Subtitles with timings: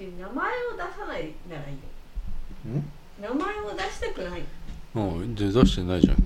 [0.00, 2.82] で名前を出さないならいいよ。
[3.20, 4.42] 名前を出したくない。
[4.94, 6.16] うんで出してないじゃん、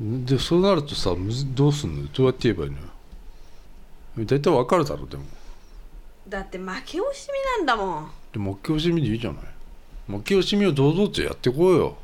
[0.00, 2.12] うん、でそうなるとさむずどうすんの？
[2.12, 2.84] どうやって言えばいいのよ？
[4.18, 5.22] 大体わかるだろでも。
[6.28, 8.10] だって負け惜しみなんだもん。
[8.32, 9.42] でも負け惜しみでいいじゃない？
[10.08, 11.96] 負け惜しみを堂々とやってこうよ。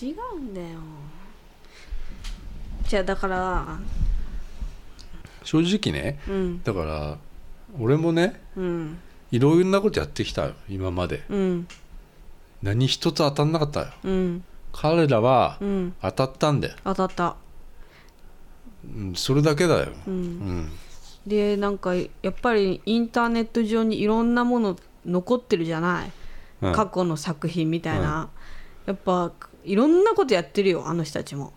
[0.00, 0.66] え違うんだよ。
[2.88, 3.78] じゃあだから
[5.48, 6.62] 正直ねうん。
[6.62, 7.18] だから
[7.80, 8.98] 俺もねうん。
[9.30, 11.24] いろんなことやってきたよ今まで。
[11.30, 11.68] うん。
[12.62, 13.86] 何一つ当たんなかったよ。
[14.04, 14.44] うん。
[14.72, 15.94] 彼らはうん。
[16.02, 17.36] 当たったんだよ、当たった。
[18.84, 20.60] うん、それだけだよ、ううん。
[20.64, 20.70] ん、
[21.26, 26.12] でなんかやっぱりインターネット上にいろんなもの残ってるじゃない、
[26.60, 26.72] うん。
[26.74, 28.28] 過去の作品みたいな、
[28.86, 29.32] やっぱ
[29.64, 31.52] いろんなことやってるよあの人たちも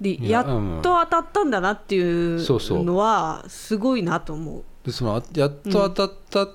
[0.00, 0.44] でいやっ
[0.82, 2.38] と当たったんだなっていう
[2.84, 4.62] のはすごいなと思う。
[4.84, 6.48] でそのあやっと当たった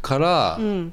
[0.00, 0.92] からうん。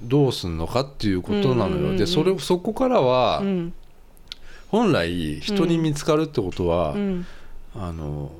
[0.00, 3.72] どうすんのかっていうことなのよ、でそれそこからは、うん。
[4.68, 7.26] 本来人に見つかるってことは、うん。
[7.74, 8.30] あの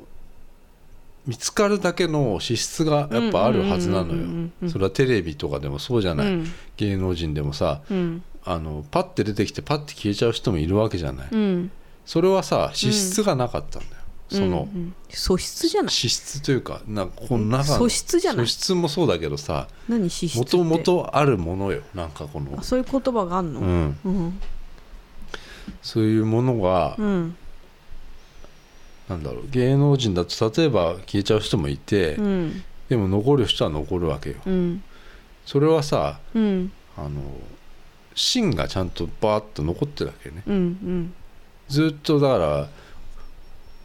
[1.27, 4.51] 見つかるだけの資質がやっぱあるはずなのよ。
[4.69, 6.47] それはテレビとかでもそうじゃない、うん。
[6.77, 8.23] 芸能人でもさうん。
[8.45, 11.71] あのパッて出てきてパッて消えちゃう人もいるわけじゃない、うん
[12.09, 14.95] それはさ資質がなかったんだよ、そのうんうん。
[15.11, 15.91] 素質じゃない。
[15.91, 18.47] 資質というかなんかこの中の素質じゃない。
[18.47, 21.83] 素質もそうだけどさ何資質もともとあるものよ。
[21.95, 23.61] なんかこのあ、そういう言葉があるの？
[23.61, 24.41] うん、うん。
[25.83, 27.37] そういうものが、うん。
[29.11, 29.51] なんだろう。
[29.51, 32.65] 芸能人だと例えば消えちゃう人もいて、うん。
[32.89, 34.37] でも残る人は残るわけよ。
[34.47, 34.83] うん。
[35.45, 36.73] それはさうん。
[36.97, 37.21] あの
[38.15, 40.43] 芯がちゃんとバーッと残ってるわけね。
[40.47, 41.15] うんうん
[41.69, 42.69] ずっとだから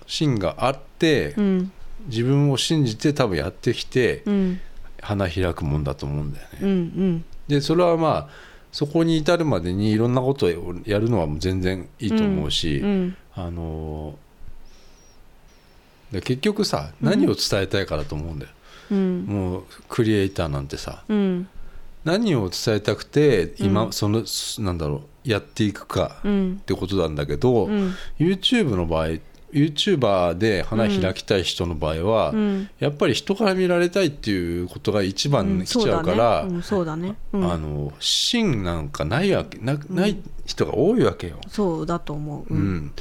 [0.08, 1.72] 芯があって、うん。
[2.08, 4.60] 自分を信じて多分やってきてうん。
[5.02, 6.60] 花開くもんだと思うんだよね。
[6.62, 7.26] うんうん。
[7.48, 8.30] でそれはまあ
[8.72, 10.50] そこに至るまでにいろんなことを
[10.86, 14.18] やるのは全然いいと思うし、うんあの
[16.12, 18.52] で結局さ何を伝えたいかだと思うんだよ、
[18.92, 19.26] うん。
[19.26, 21.48] もうクリエイターなんてさうん
[22.04, 23.94] 何を伝えたくて今、うん。
[23.94, 24.24] その
[24.60, 26.58] なんだろうやっていくかうん。
[26.62, 27.94] ってことなんだけど、うん。
[28.20, 29.20] YouTube の場合
[29.54, 32.70] YouTuber で花開きたい人の場合は、うん。
[32.80, 37.16] やっぱり人から見られたいっていうことが一番に来ちゃうから、うんそうだね。
[37.32, 37.52] うん。
[37.52, 42.54] あの芯なんかないわけなない人が多いわけよ、そうだと思う。
[42.54, 42.76] ううん。
[42.78, 42.92] ん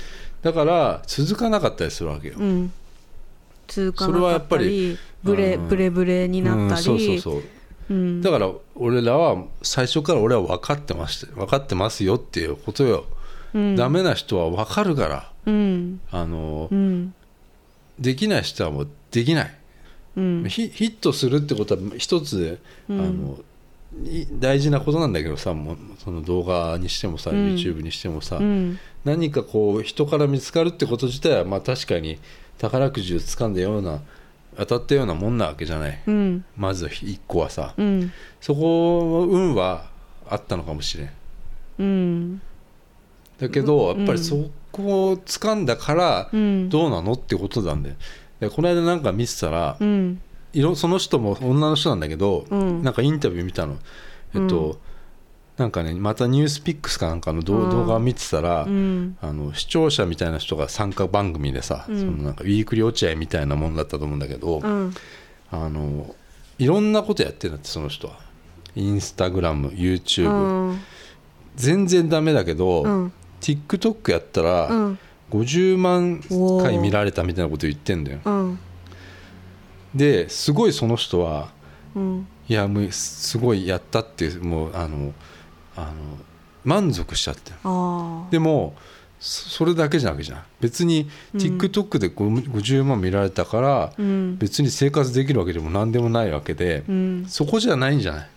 [0.43, 2.73] だから続かなかったりするわけよ、うん。
[3.67, 5.69] 続かそれはやっぱなかったりりブレうん。
[5.69, 7.43] ブレブレになったうんそうそうりそう
[7.93, 8.23] うん。
[8.23, 13.05] だから俺らは最初から俺は分かってました分かってますよっていうことよ、
[13.55, 13.77] うん。
[13.77, 15.31] ダメな人は分かるから。
[15.47, 16.01] うん。
[16.11, 17.15] あのうん。
[17.99, 19.59] できない人はもうできない、
[20.17, 20.45] うん。
[20.49, 22.59] ヒヒットするってことは一つで、
[22.89, 23.01] うん。
[23.01, 23.39] あの
[24.11, 27.37] い大事なことなんだけどさもうその動画にしてもさ、うん。
[27.55, 28.79] YouTube にしてもさ、うん。
[29.05, 32.19] 何かこう人から見つかるってこと自体はまあ確かに
[32.59, 34.01] 宝くじを掴んだような
[34.57, 36.45] 当たったようなもんなわけじゃない、うん。
[36.57, 38.13] まず一個はさ、うん。
[38.41, 39.91] そこの運は
[40.29, 41.11] あったのかもしれん。
[41.79, 42.43] うん。
[43.39, 43.99] だけどうん。
[43.99, 46.69] やっぱりそこを掴んだからうん。
[46.69, 47.97] どうなのってことなんだよ。
[48.41, 50.21] でこの間なんか見てたらうん。
[50.77, 52.83] その人も女の人なんだけど、うん。
[52.83, 53.79] なんかインタビュー見たの。
[54.35, 54.77] えっと、うん
[55.57, 59.17] なんかねまたニュースピックスかなんかの動,、画を見てたら、うん。
[59.21, 62.01] あの視聴者みたいな人が参加番組でさ、うん。
[62.01, 64.95] そのなんかウィークリー落合みたいなもんだったと思うんだけど、うん。
[65.51, 66.15] あの
[66.59, 68.19] いろんなことやってるんだってその人は。
[68.75, 70.81] インスタグラム YouTube、うん。
[71.57, 73.13] 全然ダメだけど、うん。
[73.43, 74.99] TikTok やったら、うん。
[75.31, 76.21] 50万
[76.63, 78.21] 回見られたみたいなこと言ってんだよ。
[78.25, 78.59] うん。
[79.95, 81.51] ですごいその人は
[81.95, 82.27] うん。
[82.49, 85.13] いやもうすごいやったってもうあの
[85.77, 85.93] あの
[86.65, 87.53] 満足しちゃって。
[88.31, 88.75] でも
[89.19, 91.41] そそれだけじゃなわけじゃん別にうん。
[91.41, 94.37] TikTok でご50万見られたから、うん。
[94.37, 97.25] 別に生活できるわけでも何でもないわけで、うん。
[97.29, 98.29] そこじゃないんじゃない？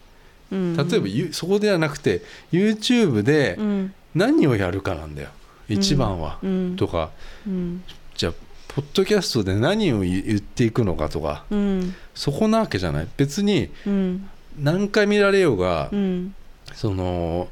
[0.51, 0.77] うん。
[0.77, 2.21] 例えば、ゆそこではなくて
[2.51, 3.93] YouTube でうん。
[4.13, 5.29] 何をやるかなんだよ。
[5.67, 6.75] 一番は、うん。
[6.77, 7.09] とか。
[7.47, 7.83] うん。
[8.15, 8.33] じゃあ
[8.67, 11.45] ポッドキャストで何を言言っていくのかとか。
[11.49, 11.95] うん。
[12.13, 13.07] そこなわけじゃない？
[13.17, 14.29] 別にうん。
[14.59, 16.35] 何回見られようが、うん
[16.75, 17.47] その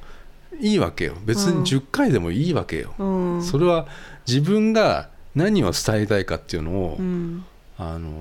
[0.60, 1.16] いいわけよ。
[1.26, 1.64] 別うん。
[1.64, 3.04] に10回でもいいわけよ、う
[3.38, 3.44] ん。
[3.44, 3.88] それは
[4.28, 7.46] 自分が何を伝えたいかっていうのを、うん。
[7.78, 8.12] あの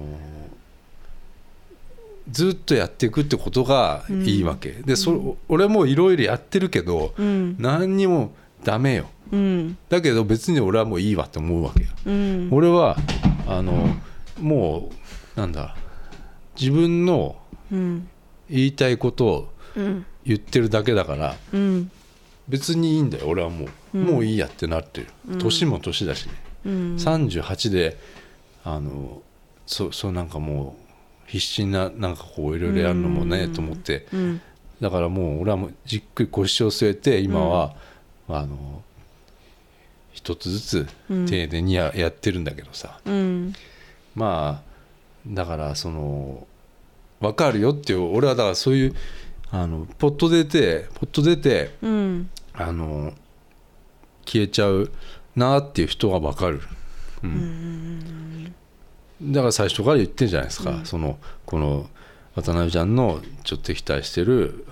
[2.31, 7.57] ずっとやっていくってことがいいわけ、でそ俺もいろいろやってるけどうん。
[7.59, 8.33] 何にも
[8.65, 9.07] ダメよ。
[9.33, 9.77] うん。
[9.89, 12.49] だけど別に俺はもういいわって思うわけよ、うん。
[12.53, 12.97] 俺は
[13.47, 13.89] あの
[14.41, 14.91] も
[15.37, 15.77] うなんだ
[16.59, 17.37] 自分の
[17.71, 18.09] うん。
[18.51, 19.49] 言いたいことをうん
[20.25, 21.91] 言ってるだけだからうん。
[22.49, 23.29] 別にいいんだよ。
[23.29, 25.07] 俺はもう、もういいやってなってる。
[25.39, 26.33] 年も年だしね、
[26.67, 26.73] うん。
[26.97, 27.97] 38で
[28.65, 29.23] あの
[29.67, 30.77] そそうなんかも
[31.27, 34.07] う必死ななんかこういろいろやるのもね、と思って。
[34.13, 34.41] うん。
[34.81, 37.75] だからもう俺はもうじっくり腰を据えて今は、
[38.29, 38.83] あの
[40.13, 41.27] 一つずつうん。
[41.27, 43.01] 丁寧にややってるんだけどさ。
[43.05, 43.55] うん。
[44.15, 44.73] まあ
[45.27, 46.47] だからその
[47.21, 48.95] 分かるよっていう俺はだからそういう
[49.53, 52.31] あのポッと出てポッと出てうん。
[52.55, 53.13] あの
[54.27, 54.91] 消えちゃう
[55.35, 56.61] なっていう人は分かる、
[57.23, 58.55] うん。
[59.23, 61.89] だから最初から言ってるじゃないですか、そのこの
[62.35, 64.67] 渡辺ちゃんのちょっと敵対してる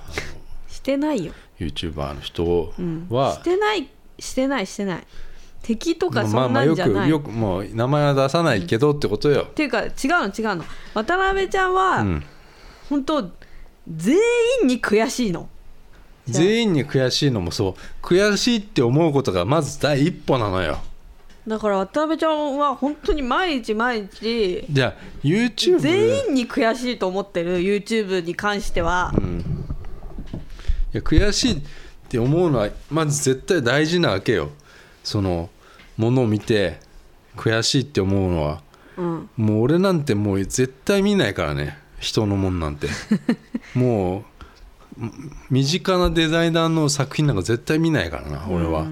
[0.68, 3.88] してないよ、YouTuber の人うん、はし、てない
[4.18, 5.06] してないしてない。
[5.62, 10.64] 敵とかまあそんまあよくなんじゃない、よくもう名前は出さないけどってことよ、っていうか違うの違うの。
[10.94, 12.22] 渡辺ちゃんは、うん。
[12.90, 13.30] 本当
[13.88, 14.16] 全
[14.62, 15.48] 員に悔しいの。
[16.26, 17.74] 全員に悔しいのもそう。
[18.02, 20.78] 悔しいって思うことがまず第一歩なのよ。
[21.46, 29.12] だから渡辺ちゃんは本当に毎日毎日じゃあ YouTube 全員に悔しいと思ってる YouTube に関しては、
[30.92, 31.62] いや悔しいっ
[32.08, 34.50] て思うのはまず絶対大事なわけよ。
[35.02, 35.48] その
[35.96, 36.78] ものを見て
[37.36, 38.60] 悔しいって思うのは。
[38.96, 42.88] うん、もう俺なんてもう絶対見ないからね人のもんなんて。
[43.74, 44.24] も
[44.98, 45.04] う
[45.48, 48.86] 身近なデザイナーの作品なんか絶対見ないからな俺は。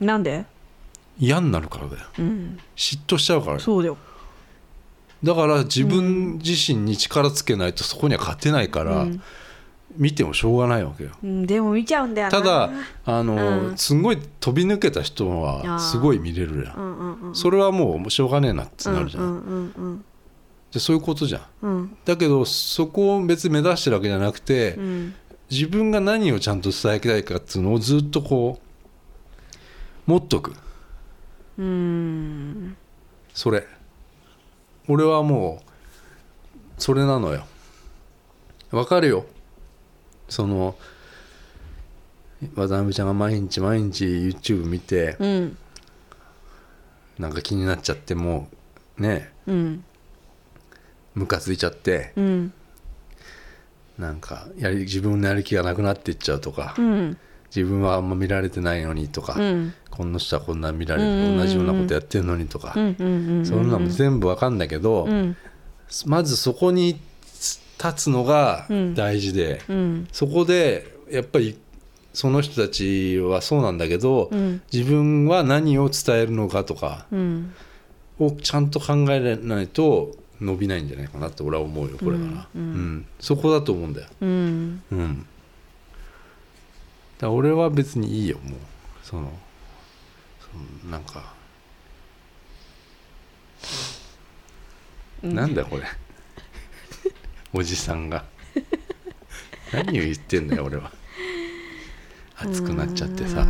[0.00, 0.44] なんで、
[1.18, 2.06] 嫌になるからだよ。
[2.20, 3.58] うん、嫉妬しちゃうから。
[3.58, 3.96] そうだよ、
[5.24, 9.22] だから自分自身に力つけないとそこには勝てないから、うん。
[9.96, 11.10] 見てもしょうがないわけよ。
[11.24, 12.30] うん、でも見ちゃうんだよな。
[12.30, 12.70] ただ
[13.04, 13.76] あの、うん。
[13.76, 15.78] すごい飛び抜けた人あはー。
[15.80, 17.34] すごい見れるやん、うんうんうん。
[17.34, 20.04] それはもうもうしょうがねえなってなるじゃん、うんうんうん
[20.72, 21.42] でそういうことじゃん。
[21.62, 21.96] うん。
[22.04, 25.14] だけどそこを別に目指してるわけじゃなくて、うん。
[25.50, 28.60] 自分が何をちゃんと伝えたいかっていうのをずっとこ
[30.06, 30.54] う持っとく。
[31.58, 32.76] うん。
[33.32, 33.66] それ。
[34.88, 35.70] 俺はもう
[36.78, 37.46] それなのよ。
[38.70, 39.24] わかるよ。
[40.28, 40.76] その
[42.54, 45.56] 渡辺ちゃんが毎日毎日 YouTube 見てうん。
[47.18, 48.48] なんか気になっちゃっても
[48.98, 49.32] うね。
[49.46, 49.84] うん
[51.18, 52.52] ムカついちゃってうん。
[53.98, 57.18] なんかやり自分のやる気がなくなっていっちゃうとかうん。
[57.54, 59.74] 自分はあんま見られてないのにとか、うん。
[59.90, 65.36] この人はこんな見られうんうん同じようなことやってるのにとか、そんなも全部わかんだけど、うん。
[66.04, 67.00] まずそこに
[67.82, 68.94] 立つのがうん。
[68.94, 70.08] 大事で、うん。
[70.12, 71.58] そこでやっぱり
[72.12, 74.60] その人たちはそうなんだけど、うん。
[74.70, 77.54] 自分は何を伝えるのかとかうん。
[78.18, 82.62] をちゃんと考えないと伸びないんじゃないかなって俺は思うよこれから、うん。
[82.62, 83.06] うん。
[83.20, 84.82] そこだと思うんだよ、うん。
[84.90, 85.26] うん、
[87.18, 88.58] だ俺は別にいいよもう。
[89.02, 89.32] その
[90.40, 90.48] そ
[90.86, 91.32] のなんか、
[95.22, 95.82] なんだよこれ。
[97.52, 98.24] おじさんが。
[99.72, 100.92] 何を言ってんだよ俺は。
[102.36, 103.46] 熱くなっちゃってさ。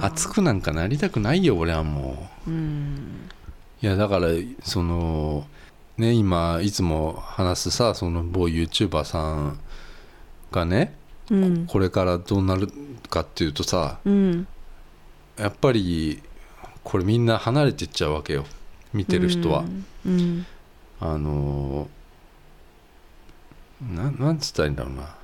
[0.00, 2.50] 熱くなんかなりたくないよ俺はもう。
[2.50, 3.28] うん。
[3.82, 4.28] いやだから
[4.62, 5.46] その
[5.98, 9.58] ね今いつも話すさその某 YouTuber さん
[10.50, 10.94] がね
[11.30, 11.66] うん。
[11.66, 12.68] これからどうなる
[13.08, 14.46] かっていうとさうん。
[15.38, 16.22] やっぱり
[16.84, 18.44] これみんな離れていっちゃうわけよ。
[18.92, 19.64] 見てる人は、
[20.04, 20.44] うん。
[21.00, 21.88] あの
[23.80, 25.14] ななんつったらいいんだろうな。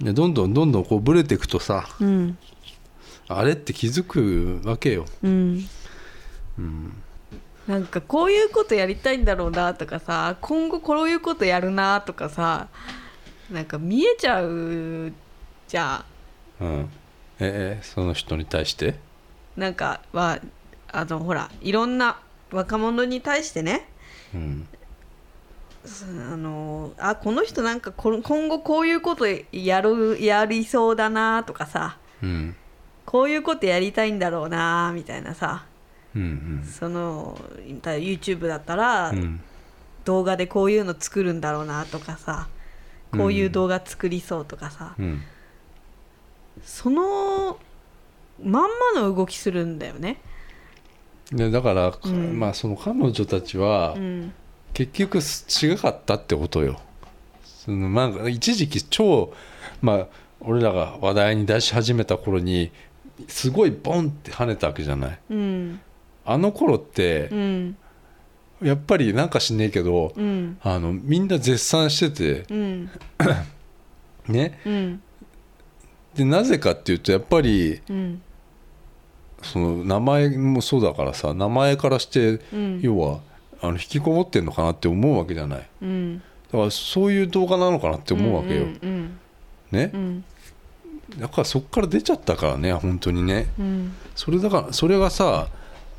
[0.00, 2.38] でどんどんどんどんこうブレていくとさうん。
[3.28, 5.68] あれって気づくわけよ、うん。
[6.58, 7.02] うん、
[7.66, 12.68] なんかこういうことやりたいんだろうなとかさ今後こういうことやるなとかさ
[13.50, 15.12] なんか見えちゃう
[15.68, 16.04] じゃ
[16.60, 16.90] うん、
[17.40, 18.90] ええその人に対して？
[19.56, 20.38] んなんかは
[20.92, 22.18] あのほらいろんな
[22.50, 23.88] 若者に対してね。
[24.34, 24.68] うん。
[26.32, 31.98] あのあこの人なんかこ今後こういうことやるやりそうだなとかさ。
[32.22, 32.56] うん。
[33.04, 35.64] こういうことやりたいんだろうなみたいなさ
[36.16, 37.38] うんその
[37.82, 39.12] だ YouTube だったら、
[40.04, 42.48] 動画でこういうの作るんだろうなとかさ
[43.12, 45.22] こういう動画作りそうとかさ、うん。
[46.62, 47.58] その
[48.42, 50.20] まんまの動きするんだよね。
[51.32, 52.38] でだから、ん。
[52.38, 54.32] まあその彼女たちはうん。
[54.72, 56.80] 結局違かったってことよ。
[57.44, 59.32] そのまあ一時期超
[59.80, 60.06] まあ
[60.40, 62.70] 俺らが話題に出し始めた頃に
[63.28, 65.18] すごいボンって跳ねたわけじゃない。
[65.30, 65.80] うん
[66.26, 67.76] あの頃ってうん。
[68.62, 70.58] やっぱりなんか知んねえけど、うん。
[70.62, 72.90] あのみんな絶賛しててうん。
[74.28, 74.60] ね。
[74.64, 75.02] うん。
[76.14, 78.22] でなぜかっていうとやっぱりうん。
[79.42, 82.80] その名前もそうだからさ名前からして、うん。
[82.82, 83.20] 要は
[83.60, 85.68] あの引きこもってんのかなって思うわけじゃない。
[85.82, 86.22] うん。
[86.50, 89.18] だからそういう動画なのかなって思うわけよ、うん。
[89.70, 89.90] ね。
[89.92, 90.24] うん。
[91.18, 93.48] だからそっから出ちゃったからね本当にね。
[93.58, 93.92] うん。
[94.14, 95.48] それだからそれがさ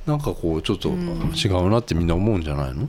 [0.07, 2.87] なんかこうちょっと違うなってみんな思うんじゃないの？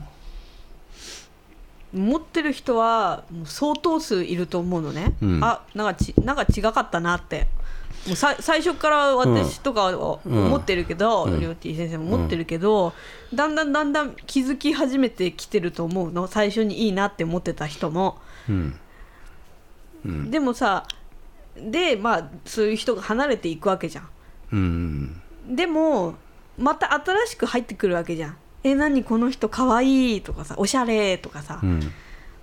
[1.92, 5.40] 持ってる人はもう相当数いると思うのね、うん。
[5.42, 7.48] あなんかちなんか違かったなって。
[8.06, 10.46] もうさ最初から私とかはうん。
[10.46, 11.40] 思ってるけど、うん。
[11.40, 12.92] りょうてぃ先生も持ってるけど、
[13.34, 16.26] だんだんだんだん気づき始めてきてると思うの。
[16.28, 18.18] 最初にいいなって思ってた人も。
[18.48, 18.78] うん。
[20.04, 20.30] うん。
[20.30, 20.86] でもさ
[21.56, 24.08] でまあそういう人が離れていくわけじゃん。
[24.52, 25.22] うん。
[25.48, 26.14] でも
[26.58, 28.36] また新しく入ってくるわけじゃん。
[28.64, 31.92] え何この人かわいいとかさおしゃれとかさ、うん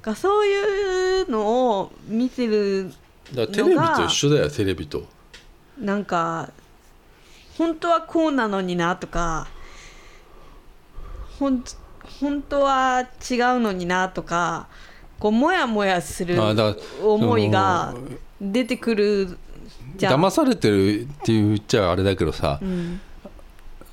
[0.05, 2.93] がそういうのを見てる
[3.33, 5.03] だからテレビと一緒だよテレビと
[5.79, 6.51] なんか
[7.57, 9.47] 本当はこうなのになとか
[11.39, 11.63] ほん
[12.19, 14.67] 本当は違うのになとか
[15.19, 16.37] こうモヤモヤする
[17.01, 17.95] 思いが
[18.39, 19.37] 出てくる
[19.95, 20.21] じゃん。
[20.23, 23.01] 騙されてるって言っちゃあれだけどさ、うん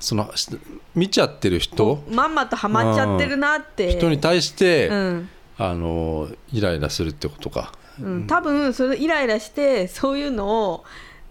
[0.03, 0.49] そのし
[0.95, 2.03] 見ちゃってる人？
[2.09, 5.29] まんまとハマっちゃってるなって、人に対して、うん。
[5.57, 7.71] あのイライラするってことか。
[8.01, 10.83] うん、多分それイライラしてそういうのを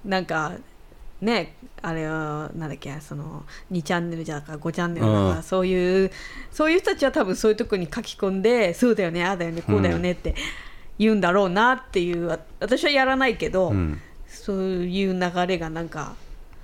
[0.06, 0.52] なんか
[1.20, 6.10] ねあれはなんだっけその2チャンネルじゃなくて5チャンネルだかそういう
[6.50, 10.34] そういう人たちは多分そういうとこに書き込んでそうだよねああだよねこうだよねって
[10.98, 16.14] 言うんだろうなっていうわ私はやらないけど、うん、そういう流れがなんか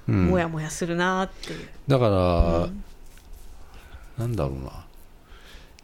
[0.09, 0.27] うん。
[0.29, 1.69] モヤモヤするなっていう。
[1.87, 2.69] だから、
[4.19, 4.85] なんだろうな。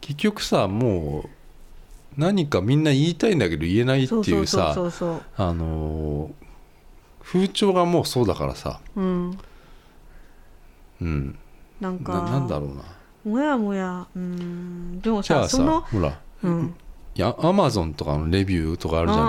[0.00, 4.75] 結局さもう何かみんな言いたいんだけど言えないっていうさ
[5.37, 6.31] あの
[7.23, 8.81] 風潮がもうそうだからさ。
[8.97, 9.38] うん。
[11.00, 11.38] うん。
[11.81, 12.83] なんかななんだろうな。
[13.25, 15.00] もやもやうん。
[15.00, 16.75] でもじゃあささそのほらうん。
[17.14, 19.25] いやアマゾンとかのレビューとかあるじゃない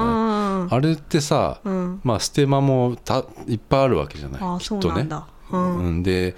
[0.63, 2.01] ああれってさ、ーうん。
[2.03, 5.07] まあステマもたいっぱいあるわけじゃないきっとね。
[5.49, 6.35] そうなんで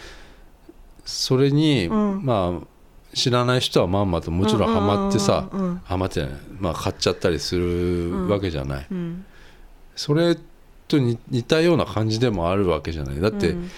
[1.05, 2.25] それに、うん。
[2.25, 2.67] まあ
[3.13, 5.49] 知らない人はまんまともちろんハマってさ、
[5.85, 9.25] ハマってない、まあ、買っちゃったりするわけじゃない、うん。
[9.95, 10.37] それ
[10.87, 13.19] と似似たような感じでもあるわけじゃない。
[13.19, 13.71] だって、うん。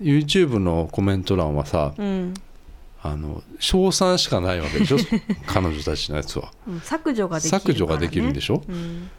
[0.00, 2.34] YouTube のコメント欄はさうん。
[3.02, 4.96] あの称賛しかないわけでしょ？
[5.46, 6.50] 彼女たちのやつは。
[6.66, 8.62] うん削除ができるね、削除ができるんでしょ？
[8.68, 9.10] うん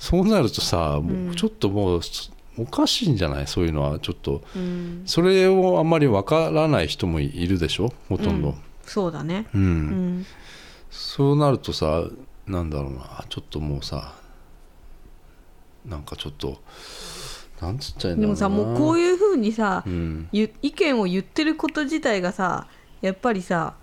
[0.00, 1.30] そうなるとさもうん。
[1.30, 2.00] うちょっともう
[2.58, 3.46] おかしいんじゃない？
[3.46, 4.42] そういうのはちょっと。
[4.56, 5.02] うん。
[5.04, 7.92] それをあんまりわからない人もいるでしょ？
[8.08, 9.46] ほとんど、そうだね。
[9.54, 9.62] うん。
[9.62, 10.26] うん。
[10.90, 12.04] そうなるとさ
[12.46, 13.24] なんだろうな。
[13.28, 14.14] ちょっともうさ
[15.86, 16.60] なんかちょっと
[17.60, 18.36] なんつっちゃいいんだろうな。
[18.36, 19.84] でもさもうこういうふうにさ、
[20.32, 22.66] 意見を言ってること自体がさ
[23.02, 23.74] やっぱりさ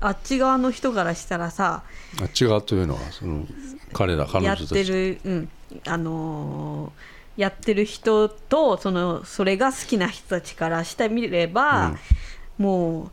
[0.00, 1.82] あっち側の人からしたらさ
[2.20, 3.46] あ違うというのはその
[3.92, 4.80] 彼ら彼や女たち。
[4.80, 5.48] ってる、うん。
[5.86, 11.96] あのーやってる人とそのそれが好きな人たちからしてみれば、
[12.58, 13.12] も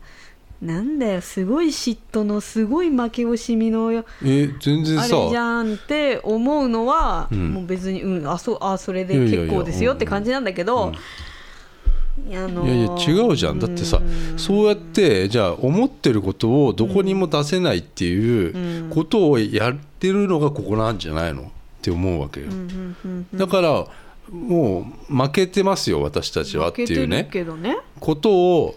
[0.60, 7.52] うなんだよすごい嫉妬のすごい負け惜しみのよえ全然あされじゃんって思うのは、うん。
[7.52, 10.92] もう別に、うん、あそうあそれで結構ですよって感じなんだけど、
[12.28, 13.58] いやあのーいや違うじゃん。
[13.58, 14.38] だってさうん。
[14.38, 21.42] そうやってじゃあ思ってることをどこにも出せないっていうことをやってるのがここなんじゃないの？
[21.42, 21.46] っ
[21.82, 22.46] て思うわけよ。
[23.34, 23.86] だから
[24.30, 27.28] もう負けてますよ私たちはっていうね。
[27.32, 28.74] ね、ことを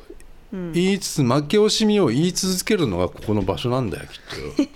[0.52, 0.72] うん。
[0.74, 4.70] 言いつつ負け惜しみを言い続けるのがここの場所なんだよきっと。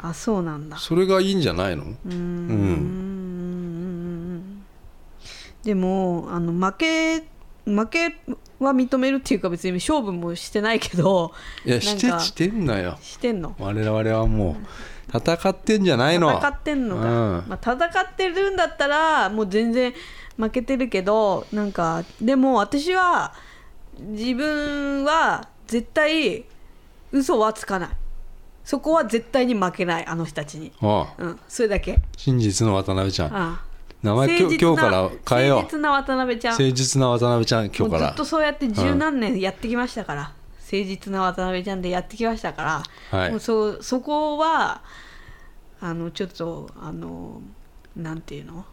[0.08, 0.78] あそうなんだ。
[0.78, 1.82] それがいいんじゃないの？
[1.84, 3.18] うーん。
[5.64, 7.24] でもあの負け
[7.68, 8.06] 負け
[8.58, 11.32] は認めるっていうか別に勝負もしてないけど
[11.64, 12.98] いやしてしてんのよ。
[13.00, 13.54] してんの。
[13.58, 14.56] 我々はも
[15.12, 16.30] う戦ってんじゃないの。
[16.38, 17.44] 戦ってんのか、うん。
[17.48, 19.92] まあ、戦ってるんだったらもう全然
[20.36, 23.34] 負けてるけどなんかでも私は
[23.98, 26.44] 自分は絶対
[27.12, 27.88] 嘘はつかない。
[28.64, 30.72] そこは絶対に負けないあの人たちに。
[30.80, 31.22] ああ。
[31.22, 31.40] うん。
[31.48, 31.98] それだけ。
[32.16, 33.34] 真実の渡辺ちゃん。
[33.34, 33.62] あ
[34.02, 36.58] 名前今日今日から変えよ誠実な渡辺ちゃうん。
[36.58, 38.10] 誠実な渡辺ちゃん今日から。
[38.12, 43.30] っとそうやって十何年やってきましたから、誠実な渡辺ちゃんでやってきましたから、はい。
[43.30, 44.82] もうそそこは
[45.80, 47.42] あのちょっとあの
[47.96, 48.64] なんていうの？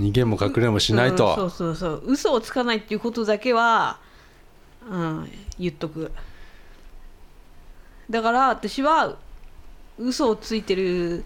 [0.00, 2.02] 逃げも隠れもしないと、うんそうそうそう。
[2.06, 3.98] 嘘をつかないっていうことだけは、
[4.90, 6.12] うん、言っとく。
[8.08, 9.16] だから私は
[9.98, 11.24] 嘘をついてる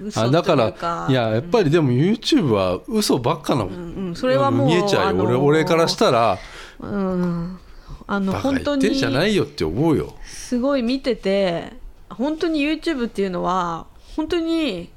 [0.00, 6.38] 嘘だからいややっぱりでも YouTube は嘘ばっかの、うんうん、それはもう見えちゃうよ、俺俺からしたら
[6.80, 7.58] うん。
[8.06, 10.14] あの本当言ってんじゃにないよって思うよ。
[10.24, 11.72] すごい見てて
[12.10, 14.90] 本当に YouTube っていうのは本当に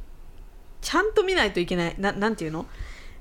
[0.81, 1.95] ちゃんと見ないといけない。
[1.97, 2.65] ななんていうの？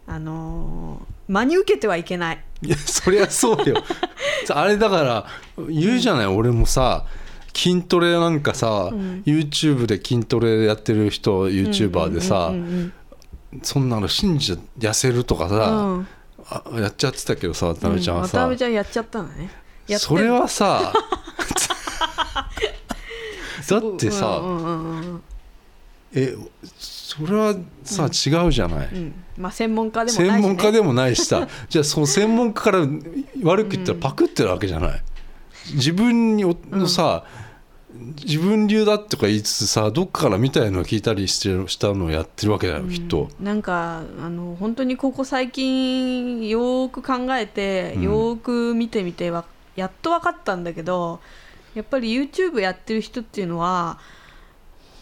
[0.07, 2.45] あのー真に受けてはいけない。
[2.63, 3.83] いやそりゃそうよ。
[4.51, 5.27] あれだから
[5.71, 7.07] 言うじゃない、俺もさ
[7.55, 9.23] 筋トレなんかさ、ん。
[9.23, 12.93] YouTube で筋トレやってる人 YouTuber でさ、うんうん
[13.63, 15.71] そんなの信じ痩せるとかさ、
[16.73, 16.83] うん。
[16.83, 19.49] やっちゃってたけどさ渡辺ちゃんはさ、渡辺ちゃんやっちゃったのね。
[19.97, 20.93] それはさ
[23.69, 25.23] だってさ、うんうんうんうん。
[26.15, 26.35] え
[26.79, 29.15] それはさ、違うじゃない、うん。
[29.39, 31.49] まあ専門家でもないし、ね、専門家でもないしさ。
[31.69, 32.87] じゃあその専門家から
[33.43, 35.03] 悪く言ったらパクってるわけじゃない、
[35.75, 37.25] 自分におのさ、
[37.95, 43.29] 自分流だとか言いつつさどっかから見たいのを聞いたりしてしたのをやってるわけだよ、きっと。
[43.41, 48.03] なんかあの本当にここ最近よーく考えてうん。
[48.03, 49.45] よーく見てみてわ
[49.77, 51.21] やっと分かったんだけど
[51.75, 53.99] やっぱり YouTube やってる人っていうのは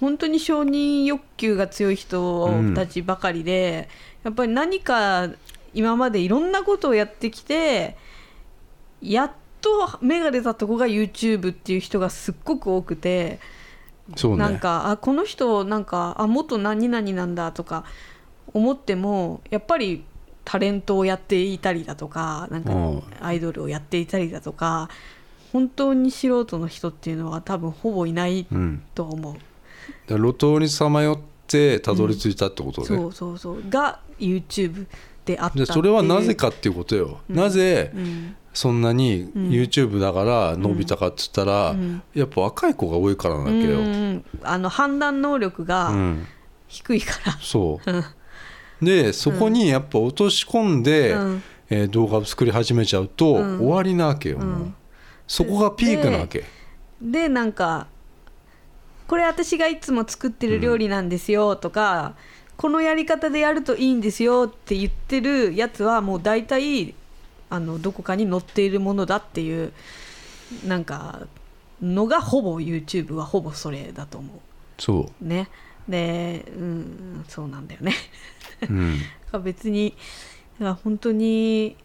[0.00, 3.88] 本当に承認欲求が強い人たちばかりで、
[4.24, 5.28] やっぱり何か
[5.74, 7.96] 今までいろんなことをやってきて
[9.00, 9.32] やっ
[9.62, 13.40] と芽が出たとこが YouTube っていう人がすっごく多くて。
[14.16, 14.38] そうね。
[14.38, 17.84] なんかあこの人なんかあ元何々なんだとか
[18.52, 20.04] 思ってもやっぱり
[20.44, 23.02] タレントをやっていたりだとかなんかうん。
[23.20, 24.90] アイドルをやっていたりだとか
[25.52, 29.42] 本当に素人の人っていうのは多分ほぼいないうん、と思う、だか
[30.08, 33.70] ら路頭にさまよってたどり着いたってことで,、そうそうそう。
[33.70, 34.86] が YouTube
[35.26, 39.30] であったそれはなぜかっていうことよ、なぜうんそんなにん。
[39.50, 42.02] YouTube だから伸びたかっつったら、うん。
[42.14, 46.26] やっぱ若い子が多いからなわけよ、うんうんあの判断能力うがん。
[46.68, 47.92] 低いから、そう。
[48.84, 51.42] でそこにやっぱ落とし込んで、うん。
[51.70, 53.58] えー動画を作り始めちゃうと、うん。
[53.58, 54.40] 終わりなわけよ、
[55.26, 56.44] そこがピークなわけ、
[57.00, 57.86] でなんか
[59.06, 62.14] これ私がいつも作ってる料理なんですよとか、
[62.56, 66.94] このやり方でやるといいんですよって言ってるやつはもう大体
[67.52, 69.72] あのどこかに載っているものだっていう
[70.66, 71.20] なんか
[71.82, 74.40] のがほぼ YouTube はほぼそれだと思
[74.78, 75.24] そう。
[75.24, 75.50] ね。
[75.86, 77.92] でうんそうなんだよね。
[78.70, 79.94] う、うん、別に
[80.82, 81.76] 本当に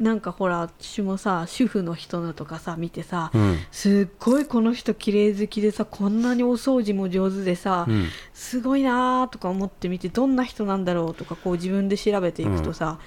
[0.00, 3.58] なんかほら私もさ主婦の人のとかさ見てさ、うん。
[3.70, 8.08] すっごいこの人綺麗好きでさこんなにお掃除も上手でさ、うん。
[8.34, 12.98] すごいなーとか思ってみてどんな人なんだろうとかこう自分で調べていくとさ、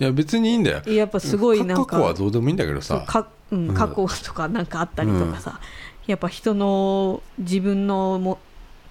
[0.00, 0.82] いや別にいいんだよ。
[0.86, 3.04] やっぱすごいなん過去はかどうでもいいんだけどさ。
[3.06, 3.74] か、うんうん。
[3.74, 5.60] 過去とかなんかあったりとかさ、
[6.06, 8.38] やっぱ人の自分のも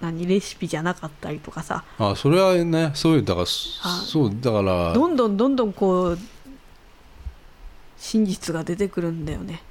[0.00, 1.82] 何レシピじゃなかったりとかさ。
[1.98, 6.18] あそれはねそういうだからあそうだからどんどんどんどんこう
[7.98, 9.62] 真実が出てくるんだよね。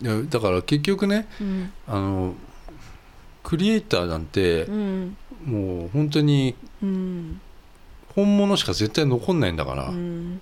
[0.00, 1.72] いやだから結局ねうん。
[1.86, 2.34] あの
[3.42, 5.16] クリエイターなんてうん。
[5.44, 7.40] もう本当にうん。
[8.14, 10.40] 本物しか絶対残んないんだから、うん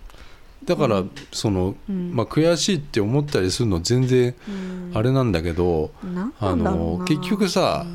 [0.68, 1.02] だから
[1.32, 2.14] その、うん。
[2.14, 4.92] まあ、悔しいって思ったりするの全然うん。
[4.94, 5.90] あれなんだけど、
[6.38, 7.86] あの結局さ、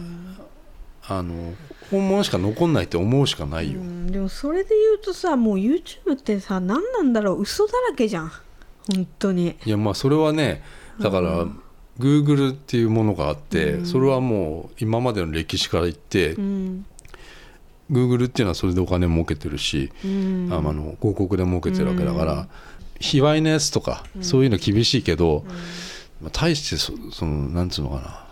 [1.07, 1.53] あの
[1.91, 4.11] 本物しか残んないって思うしかないよ、うん。
[4.11, 8.31] でもそれで言うとさもう YouTube ってさ何なんだろう嘘だらけじゃん。
[8.91, 9.55] 本当に。
[9.65, 10.63] いやまあそれはね
[10.99, 11.45] だから、
[11.99, 13.85] Google っていうものがあって、うん。
[13.85, 16.35] それはもう今までの歴史から言って、
[17.93, 20.49] うん Google っていうのはそれでお金儲けてるし、うん。
[20.51, 22.47] あの広告で儲けてるわけだから、
[22.99, 25.45] 卑猥なやつとか、そういうの厳しいけど、
[26.21, 28.25] まあ、大してそそのなんつうのかな。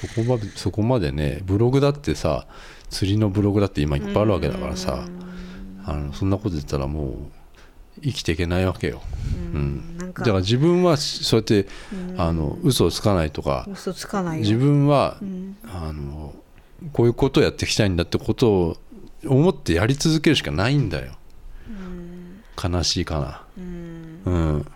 [0.00, 2.46] そこまでそこまでねブログだってさ
[2.88, 5.04] 釣りのブログだって今いっぱいあるわけだからさ、
[5.84, 7.16] あのそんなこと言ったらもう
[8.02, 9.02] 生きていけないわけよ、
[9.52, 9.98] うん。
[9.98, 11.66] だから自分はそうやって、
[12.16, 14.42] あの嘘をつかないとか嘘つかないよ。
[14.42, 15.56] 自分は、ん。
[15.64, 16.34] あの
[16.92, 18.76] こういうことをやっていきたいんだってことを
[19.26, 21.12] 思ってやり続けるしかないんだよ、
[22.62, 23.42] 悲しいかな。
[23.56, 24.20] うん。
[24.24, 24.66] うん。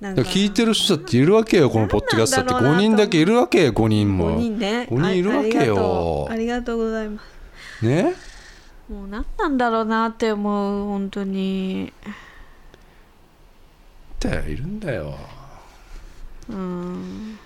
[0.00, 2.54] なんだから聞いてる人だっているわけよこのポッドキャストだって。
[2.54, 4.36] 5なんなんだろうな人だけいるわけよ5人も。
[4.36, 4.88] 5人ね。
[4.90, 6.26] 5人いるわけよ。
[6.28, 7.22] あありがとうありがとうございま
[7.80, 7.86] す。
[7.86, 8.14] ね？
[8.88, 11.92] もう何なんだろうなって思う本当に。
[14.20, 15.16] だよいるんだよ。
[16.50, 17.38] うん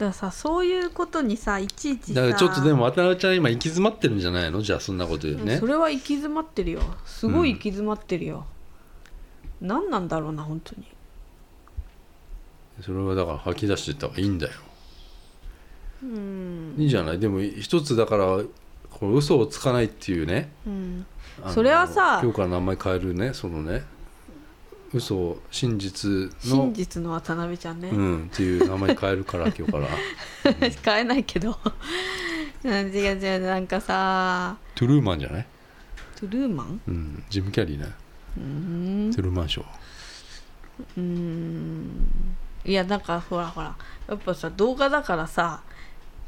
[0.00, 2.22] だからさそういうことにさいちいちさ。
[2.22, 4.62] だからちょっとでも渡辺ちゃん今行き詰まってるんじゃないの？
[4.62, 5.58] じゃあそんなこと言うね。
[5.58, 6.80] それは行き詰まってるよ。
[7.04, 8.46] すごい行き詰まってるよ、
[9.60, 10.86] 何なんだろうな本当に。
[12.80, 14.52] それはだから吐き出していった方がいいんだよ。
[16.02, 16.74] うん。
[16.78, 17.18] いいじゃない？
[17.18, 18.24] でも一つだから
[18.88, 20.50] この嘘をつかないっていうね。
[20.66, 21.06] うん。
[21.48, 23.84] それはさ今日から名前変えるねそのね
[24.92, 26.30] 嘘を真実の
[26.64, 29.88] 真実の渡辺ちゃんね、うんっていう名前変えるから今日から。
[30.84, 31.58] 変えないけど。
[32.64, 35.46] うん違う違うなんかさトゥルーマンじゃない、
[36.16, 36.80] トゥルーマン？
[36.88, 37.92] うん、ジム・キャリーね。
[38.36, 39.12] うーん。
[39.14, 39.66] トゥルーマンショー。
[40.98, 42.36] うーん。
[42.64, 43.74] いやなんかほらほら
[44.08, 45.62] やっぱさ動画だからさ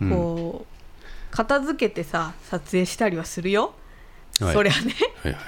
[0.01, 0.11] うん。
[0.11, 3.75] こう、片付けてさ撮影したりはするよ、
[4.41, 4.55] はい。
[4.55, 4.95] そりゃね。
[5.23, 5.39] はいは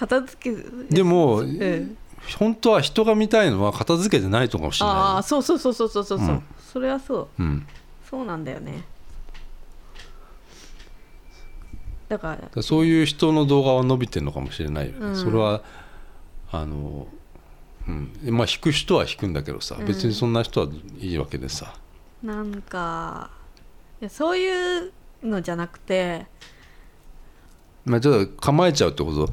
[0.00, 1.96] 片付けい、でも、ん
[2.38, 6.22] 本当は人が見たいのは片付けてないとかもしれあなあそうそうそうそうそうそう、う。
[6.22, 6.42] うん。
[6.72, 7.42] それはそう。
[7.42, 7.66] い、うん、
[8.08, 8.84] そうなんだよね。
[12.08, 15.16] だからだからそういう人の動画は伸びてるのかもしれないよね、うん。
[15.16, 15.62] それは
[16.50, 17.06] あの、
[17.86, 19.86] うん、まあ引く人は引くんだけどさ、うん。
[19.86, 21.74] 別にそんな人はいいわけでさ。
[22.22, 23.30] なんか
[24.00, 26.26] いやそういうのじゃなくて
[27.84, 29.32] まあちょっと構えちゃうってこと？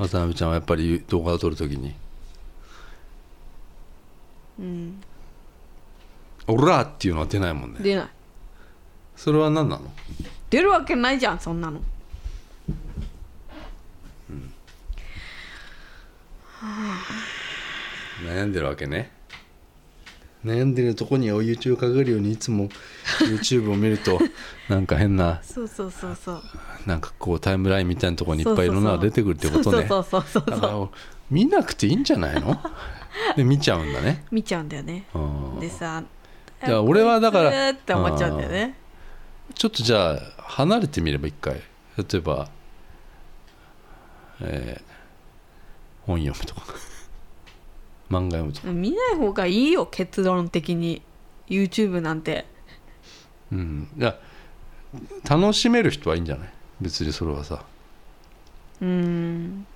[0.00, 1.94] 渡辺ちゃんはやっぱり動画を撮るときに。
[4.58, 5.00] うん
[6.48, 7.80] 「オラ!」っていうのは出ないもんね。
[7.82, 8.08] 出ない。
[9.16, 9.92] それは何なの？
[10.48, 11.80] 出るわけないじゃんそんなの。
[18.24, 19.10] 悩んでるわけね。
[20.44, 22.68] 悩んでるとこに追い打ちをかけるようにいつも
[23.20, 24.18] YouTube を見ると
[24.68, 25.40] なんか変な。
[25.42, 26.42] そうそうそうそう
[26.86, 29.86] なんかこうタイムラインみたいなところにいっぱいいろんなのが出てくるってことね。
[29.88, 30.96] そうそうそうそう
[31.30, 32.56] 見なくていいんじゃないの？
[33.36, 34.24] で見ちゃうんだね。
[34.30, 35.04] 見ちゃうんだよね。
[35.14, 35.60] うん。
[35.60, 36.02] でさ
[36.66, 38.76] いや俺はだからって思っちゃうんだよね。
[39.54, 41.54] ちょっとじゃあ離れてみれば一回
[41.96, 42.48] 例えば
[44.40, 44.90] えー
[46.06, 46.62] 本読むとか。
[48.10, 48.68] 漫画読むとか。
[48.72, 51.02] 見ない方がいいよ結論的に。
[51.48, 52.46] YouTube なんて。
[53.52, 53.88] うん。
[53.98, 54.16] いや
[55.28, 56.52] 楽しめる人はいいんじゃない？
[56.80, 57.62] 別にそれはさ。
[58.80, 59.66] うん。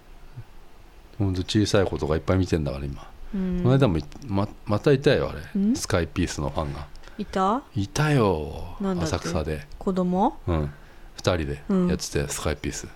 [1.18, 3.60] ほんと小さい子とかいっぱい見てんだから今、うん。
[3.62, 5.60] この間もいままたいたよあれ。
[5.60, 5.76] ん？
[5.76, 6.86] スカイピースのファンが。
[7.18, 7.62] いた？
[7.76, 9.66] いたよ浅草で。
[9.78, 10.38] 子供？
[10.46, 10.64] うん。
[10.64, 10.70] 2
[11.18, 11.88] 人でうん。
[11.88, 12.86] やってて、スカイピース。
[12.86, 12.90] へ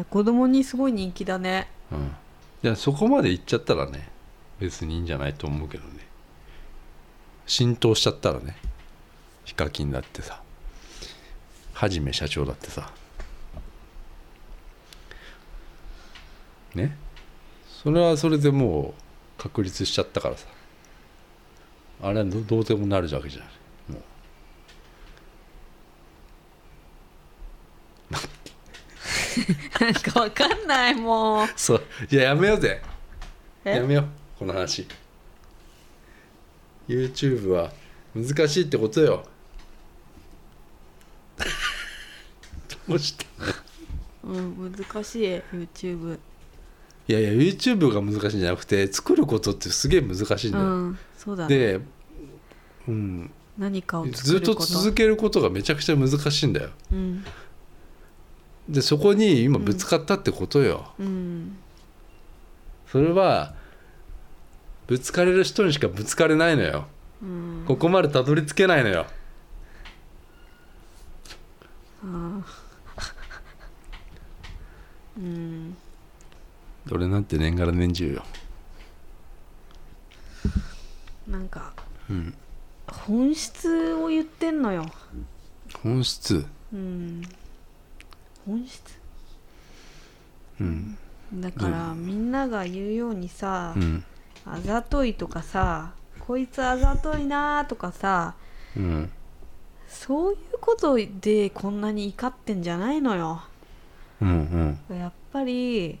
[0.00, 1.68] え子供にすごい人気だね。
[1.92, 1.98] うん。
[2.62, 4.08] いやそこまで行っちゃったらね
[4.58, 6.06] 別にいいんじゃないと思うけどね。
[7.46, 8.56] 浸透しちゃったらね。
[9.44, 10.42] ヒカキンだってさ
[11.76, 12.90] はじめ社長だってさ。
[16.74, 16.96] ね？
[17.68, 18.94] それはそれでも
[19.38, 20.46] う確立しちゃったからさ。
[22.02, 23.48] あれはどどうでもなるわけじゃない。
[23.92, 24.02] もう。
[29.84, 31.48] なんかわかんないもう。
[31.56, 31.82] そう。
[32.10, 32.80] いややめようぜ。
[33.66, 33.76] え？
[33.76, 34.08] やめよう。
[34.38, 34.88] この話。
[36.88, 37.70] YouTube は
[38.14, 39.26] 難しいってことよ
[42.88, 43.26] どうして？
[44.24, 46.18] うん難しい YouTube
[47.08, 51.56] いやいや YouTube が難しいんじゃなくて作ることってすげえ難しいんだよ、うんそうだね。
[51.56, 51.80] で、
[52.88, 54.46] うん、何かをずっと。
[54.46, 56.70] 作ること続けることがめちゃくちゃ難しいんだよ。
[56.92, 57.24] うん。
[58.68, 61.56] でそこに今ぶつかったってことよ、うん。
[62.88, 63.54] それは
[64.88, 66.86] ぶつかれる人にしかぶつかれないのよ。
[67.22, 67.64] うん。
[67.66, 69.06] ここまでたどり着けないのよ
[72.06, 72.42] あー
[75.18, 75.76] うん。
[76.92, 78.22] 俺なんて年がら年中よ。
[81.26, 81.72] なんか
[82.08, 82.34] うん。
[82.86, 84.86] 本質を言ってんのよ。
[85.82, 86.46] 本質？
[86.72, 87.22] うん。
[88.46, 88.98] 本質？
[90.60, 90.96] うん。
[91.34, 94.04] だからみんなが言うようにさうん。
[94.44, 98.34] あざといとかさこいつあざといなとかさ
[98.76, 99.10] うん
[99.98, 103.42] そういうことでこんなに怒ってんじゃないのよ。
[104.20, 104.96] うんうん。
[104.98, 105.98] やっぱり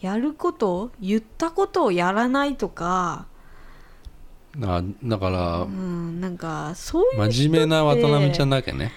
[0.00, 3.26] やること言ったことをやらないとか。
[4.62, 8.92] あだからうんなんかそういう真面目な渡辺ちゃんだけね。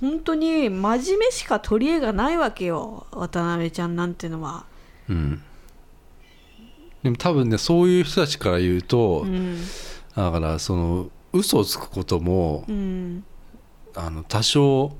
[0.00, 4.66] 本当に真面目しか取り柄がないわけよ渡辺ちゃんなんてのは。
[5.08, 5.42] うん。
[7.04, 9.56] でも多分ねそういう人たちから言うと、うん。
[10.16, 13.24] だからその嘘をつくこともうん。
[13.96, 14.92] あの多少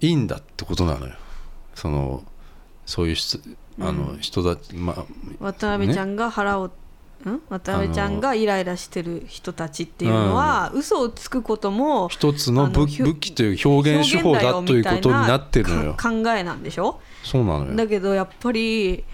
[0.00, 1.14] いいんだってことなのよ。
[1.76, 2.24] その
[2.86, 3.38] そういう人
[3.80, 5.04] あの人たち、まあ
[5.38, 6.70] 渡辺ちゃんが腹を、ん？
[7.48, 15.94] 渡辺ちゃんがイライラしてる人たちっていうのは、嘘をつくことも一つの武武器という表現手法だということになってるのよ。
[15.94, 17.00] か考えなんでしょ？
[17.22, 17.76] そうなのよ。
[17.76, 19.04] だけどやっぱり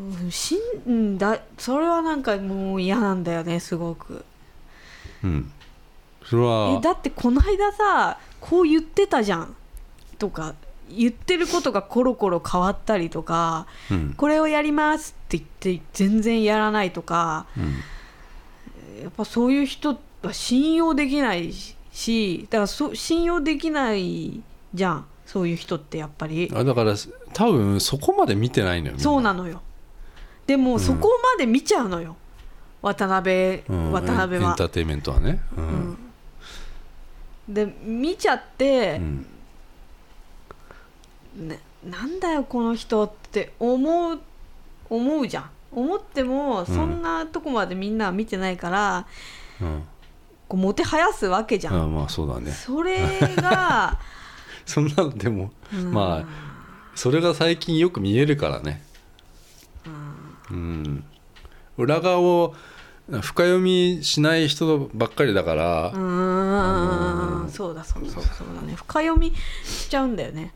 [0.00, 0.56] うんし
[0.88, 4.24] んだそれはなんかもう嫌なんだよねすごく
[5.24, 5.52] うん。
[6.24, 9.54] それえはだってこの間さこう言ってたじゃん。
[10.18, 10.54] とか
[10.90, 14.14] 言ってることがコロコロ変わったりとかうん。
[14.14, 15.46] これをやりますって言
[15.78, 19.02] って全然やらないとかうん。
[19.02, 21.52] やっぱそういう人は信用できない
[21.92, 24.42] しだからそ信用できない
[24.74, 26.50] じゃんそういう人ってやっぱり。
[26.54, 26.94] あだから
[27.32, 29.62] 多分そこまで見てないのよそうなのよ。
[30.46, 32.16] でもそこまで見ちゃうのよ、
[32.82, 34.50] 渡辺、うん渡辺は。
[34.50, 35.40] エンターテインメントはね。
[35.56, 35.98] うん。
[37.48, 39.26] で見ちゃってう、ん。
[41.48, 44.20] ね、なんだよこの人って思う
[44.90, 45.50] 思うじゃん。
[45.72, 49.06] 思ってもそんなとこまでみんなは見てないから、
[49.60, 49.82] うん。
[50.48, 52.50] こうもてはやすわけじゃん、あまあそうだね。
[52.52, 52.98] それ
[53.36, 53.98] が
[54.64, 55.92] そんなのでもうん。
[55.92, 56.24] まあ
[56.94, 58.82] それが最近よく見えるからね。
[60.50, 61.04] うん
[61.78, 62.54] 裏側を
[63.08, 67.50] 深読みしない人ばっかりだからうーん。
[67.50, 68.74] そうだそうそうそうだね。
[68.74, 69.32] 深読み
[69.64, 70.52] しちゃうんだよね。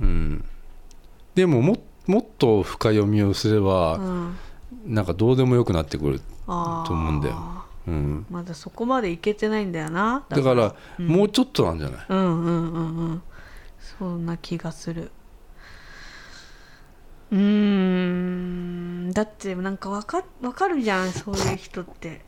[0.00, 0.44] うん。
[1.34, 4.36] でもももっと深読みをすればうん。
[4.86, 6.52] なんかどうでもよくなってくると
[6.90, 7.36] 思うんだよ。
[7.86, 8.26] うん。
[8.30, 10.24] まだそこまでいけてないんだよな。
[10.30, 12.06] だからもうちょっとなんじゃない？
[12.08, 13.22] うんうんうんうん。
[13.98, 15.10] そんな気がする
[17.30, 19.10] うーん。
[19.12, 22.22] だってなんかわかわかるじゃんそういう人って。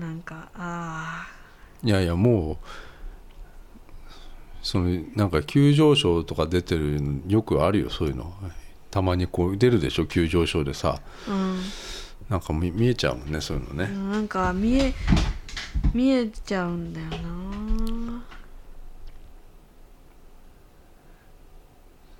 [0.00, 1.26] なんかあ
[1.82, 2.56] いやいやもう
[4.62, 8.32] そのなんか急上昇とか出てるのよくあるよそういうの。
[8.90, 11.00] たまにこう出るでしょ急上昇でさ。
[11.28, 11.60] あうん。
[12.30, 13.88] なんか見見えちゃうもんねそういうのね。
[14.10, 14.94] なんか見え
[15.92, 17.93] 見えちゃうんだよな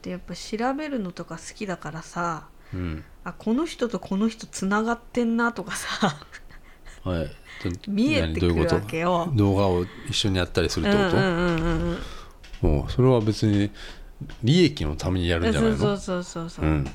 [0.05, 3.05] でやっぱ調べるのとか好きだからさうん。
[3.25, 6.15] あこの人とこの人つながってんなとかさ
[7.03, 7.31] はい。
[7.89, 9.33] 見えてくるわけよ。
[9.35, 13.71] 動画を一緒にやったりするってこと、うんそれは別に
[14.43, 15.77] 利益のためにやるんじゃないの？
[15.77, 16.51] そうそうそう。
[16.51, 16.87] そう、うん。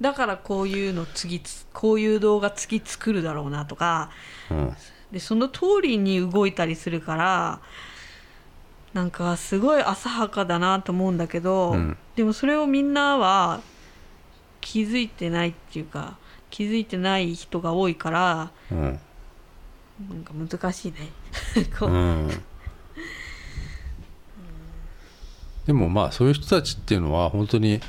[0.00, 4.10] だからこういうの次つこういう動画次作るだろうなとか。
[4.50, 4.76] うん。
[5.12, 7.60] でその通りに動いたりするから
[8.94, 11.96] なんかすごい浅はかだなと思うんだけど、うん。
[12.14, 13.60] でもそれをみんなは
[14.60, 16.16] 気づいてないっていうか
[16.48, 19.00] 気づいてない人が多いからうん。
[20.08, 21.10] なんか難しいね。
[21.82, 21.86] う。
[21.88, 22.28] ん。
[25.66, 27.80] でもまあそういう人たちっていうのは本当に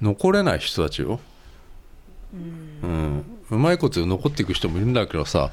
[0.00, 1.20] 残れない人たちよ、
[2.32, 2.36] う
[2.86, 3.24] ん。
[3.50, 5.50] うまいこと残っていく人もいるんだけどさ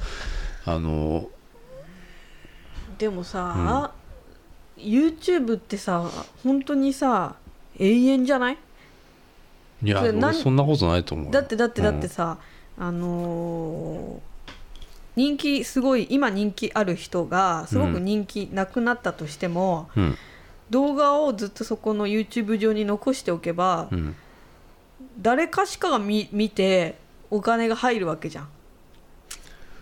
[0.66, 1.30] あの
[2.98, 3.94] でもさ、
[4.80, 6.10] YouTube ってさ
[6.44, 7.36] 本当にさ
[7.78, 8.58] 永遠じゃない？
[9.84, 11.32] いや俺そんなことないと思うよ。
[11.32, 12.38] だってだってだってさ、
[12.78, 14.30] あのー
[15.16, 20.18] 人気すごい今人気ある人がすごく人気なくなったとしても、うん。
[20.70, 24.16] 動画をずっとそこの YouTube 上に残しておけば、うん。
[25.20, 26.96] 誰かしかが見見て
[27.30, 28.50] お金が入るわけじゃん。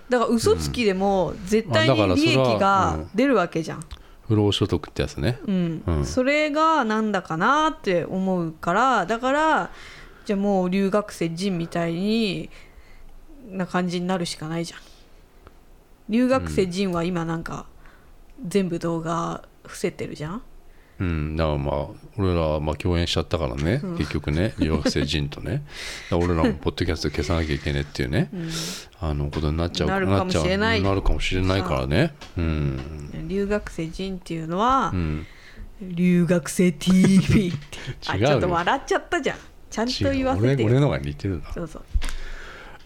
[0.09, 3.09] だから嘘つきでも絶対に利益がうん。
[3.13, 3.83] 出るわけじゃん、
[4.27, 5.39] 不労所得ってやつね。
[5.45, 5.83] うん。
[5.85, 6.05] うん。
[6.05, 9.69] それがなんだかなって思うからだから
[10.25, 12.49] じゃあもう留学生人みたいに
[13.49, 14.79] な感じになるしかないじゃん。
[16.09, 17.65] 留学生人は今なんか
[18.45, 20.41] 全部動画伏せてるじゃん
[20.99, 21.35] うん。
[21.35, 25.63] だからまあ俺らはまあ共演しちゃったからね、結局ね留学生人とね。
[26.11, 28.29] 俺らもポッドキャスト消さなきゃいけねえっていうね、
[28.99, 30.81] あのことになっちゃうなるかもしれない。
[30.81, 32.13] なるかもしれないからね。
[32.37, 35.25] うん、留学生人っていうのは、うん、
[35.81, 37.57] 留学生 TV って
[38.07, 38.27] あ違うよ。
[38.29, 39.37] ちょっと笑っちゃったじゃん。
[39.69, 41.83] ちゃんと言わせて俺俺のが似てるなそうそう。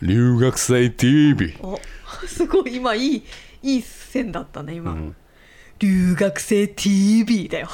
[0.02, 1.80] 留学生 TV お
[2.28, 3.24] すごい今いい
[3.62, 5.15] いい線だったね今、うん。
[5.78, 7.69] 留学生 TV だよ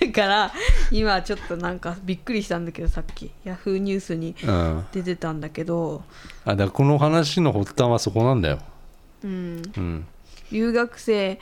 [0.00, 0.52] だから
[0.90, 3.30] 今ちょっとなんかびっくりしたんだけどさっき。
[3.44, 6.02] ヤフーニュースにうん、出てたんだけど、
[6.44, 8.58] あだからこの話の発端はそこなんだよ、
[9.24, 10.06] うん、うん、
[10.50, 11.38] 留学生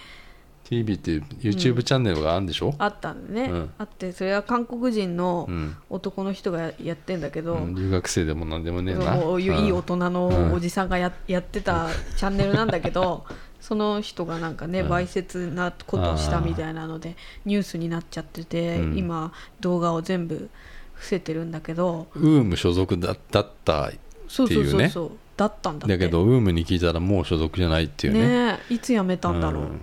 [0.65, 3.71] TV っていう YouTube チャンネルがあるんでしょ、あったんだね、うん。
[3.79, 5.77] あってそれは韓国人のうん。
[5.91, 7.75] 男の人がやってんだけど、うん。
[7.75, 9.13] 留学生でもなんでもねえな。
[9.13, 13.25] もういいうん大人のおじさんがや,、やってたチャンネルなんだけど
[13.61, 14.89] その人がなんかね、うん。
[14.89, 18.97] わいせつなことをしたみたいなのでニュースになっちゃってて、うん。
[18.97, 20.49] 今動画を全部
[20.95, 22.07] 伏せてるんだけど。
[22.15, 23.93] ウーム所属だだった
[24.29, 25.11] そうそうそうってそう。
[25.37, 25.99] だったんだって。
[25.99, 28.21] だけどウームに聞いたらもう所属じゃないっていうね。
[28.21, 28.75] ねえ。
[28.75, 29.81] いつ辞めたんだろう、ん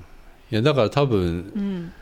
[0.51, 1.93] いやだから多分うん。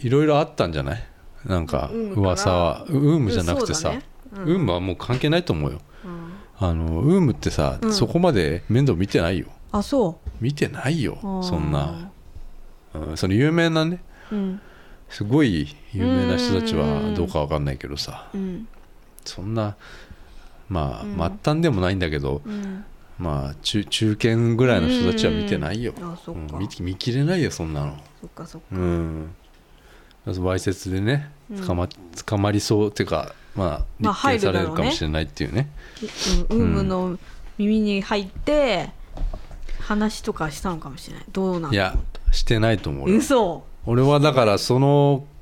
[0.00, 1.04] いろいろあったんじゃない？
[1.46, 2.84] なんか噂は。
[2.88, 3.92] ウームじゃなくてさ、
[4.32, 5.80] ウームはもう関係ないと思うよ。
[6.04, 6.32] うん。
[6.58, 7.92] あのウームってさ、うん。
[7.92, 9.46] そこまで面倒見てないよ。
[9.70, 12.10] あそ見てないようそんな、
[12.94, 14.60] うん、その有名なねうん。
[15.08, 17.10] すごい有名な人たちうん。
[17.10, 18.28] はどうかわかんないけどさ。
[18.34, 18.68] うん。
[19.24, 19.76] そんな
[20.68, 21.16] まあ、うん。
[21.16, 22.84] 末端でもないんだけどうん
[23.18, 27.96] まあ中中堅ぐらいの人たちは見てないよ、あそっか、うん見見切れないよそんなの。
[28.20, 28.66] そっかそっか。
[28.72, 29.34] うん。
[30.38, 31.66] わいせつでねうん。
[31.66, 31.88] 捕ま,、
[32.26, 35.68] 捕まりそうっていうかままああ立件され入るかもしれないっていうね,、
[36.48, 37.18] うん、ウームの
[37.58, 38.90] 耳に入って
[39.80, 41.72] 話とかしたのかもしれないどうなん。
[41.72, 41.96] いや
[42.32, 45.33] してないと思う俺はだからそのうん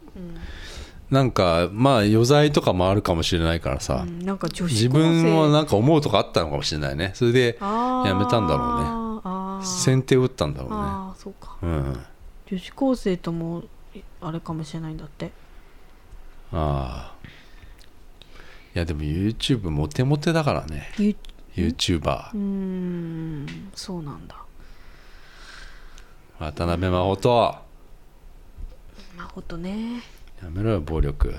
[1.13, 7.13] なんかまあ余罪とかもあるかもしれないからさ、うんなんか自分はなんか思うとかあったのかもしれないね。
[7.15, 9.21] それでやめたんだろ
[9.59, 9.67] うね。
[9.67, 10.77] 先手を打ったんだろうね。
[10.79, 11.59] あーそうか。
[11.63, 12.01] うん。
[12.47, 13.63] 女子高生とも
[14.23, 15.31] あれかもしれないんだって。
[16.51, 17.15] ああ
[18.75, 20.93] いやでも YouTube モテモテだからね。
[20.97, 21.15] ゆ
[21.55, 23.71] YouTuber うーん。
[23.75, 24.37] そうなんだ。
[26.39, 27.59] 渡辺真帆
[29.17, 30.01] まことね
[30.43, 31.35] やめろよ暴力。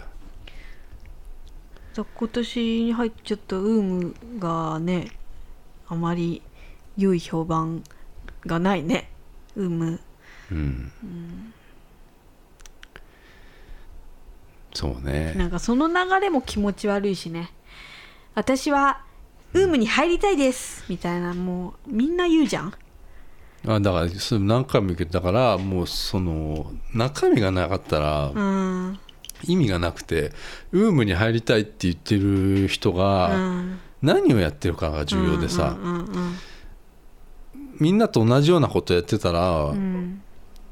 [1.96, 5.12] 今年に入っちゃったウームがね
[5.88, 6.42] あまり
[6.98, 7.84] 良い評判
[8.46, 9.10] がないね。
[9.56, 10.00] ウーム。
[10.52, 10.92] うん、
[14.74, 15.34] そうね。
[15.36, 17.52] なんかその流れも気持ち悪いしね。
[18.36, 19.04] 私は
[19.54, 20.86] ウームに入りたいです。
[20.90, 22.74] みたいなもうみんな言うじゃん
[23.66, 29.00] あだからそれ何回も言うけどだからもうその中身がなかったらうん
[29.46, 30.32] 意味がなくて
[30.72, 33.80] ウームに入りたいって言ってる人うがん。
[34.02, 36.38] 何をやってるかが重要でさ、うんうん
[37.80, 40.22] みんなと同じようなことやってたら、うん。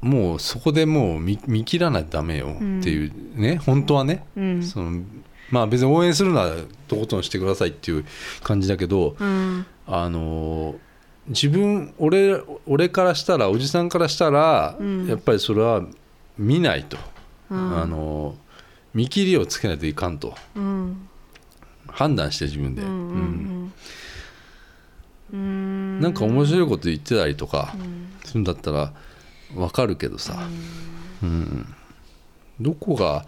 [0.00, 4.62] もうそこでもう見見切らないとダメよっていうね、本当はね、うん。
[4.62, 5.02] その
[5.50, 6.54] まあ別に応援するなら
[6.86, 8.04] とことんしてくださいっていう
[8.42, 9.66] 感じだけど、うん。
[9.86, 10.76] あの
[11.28, 15.06] 自分俺俺からしたらおじさんからしたら、うん。
[15.06, 15.82] やっぱりそれは
[16.36, 16.96] 見ないと、
[17.50, 17.78] うん。
[17.78, 18.34] あの
[18.94, 20.34] 見切りをつけないといかんと。
[20.54, 21.08] うん。
[21.88, 23.72] 判断して自分で、うん
[26.00, 28.92] なんか面白いこと言ってたりとかうんするんだったら
[29.54, 30.46] 分かるけどさ、
[31.22, 31.74] うん。
[32.60, 33.24] どこが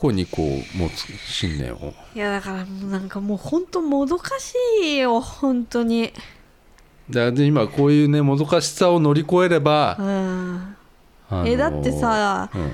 [0.00, 1.92] こにこう持つ信念を？
[2.14, 6.12] いやだからもうなんかもう本当もどかしいよ本当に。
[7.10, 10.76] だで今こういうねもどかしさを乗り越えれば、うん。
[11.28, 12.72] あのえだってさうん。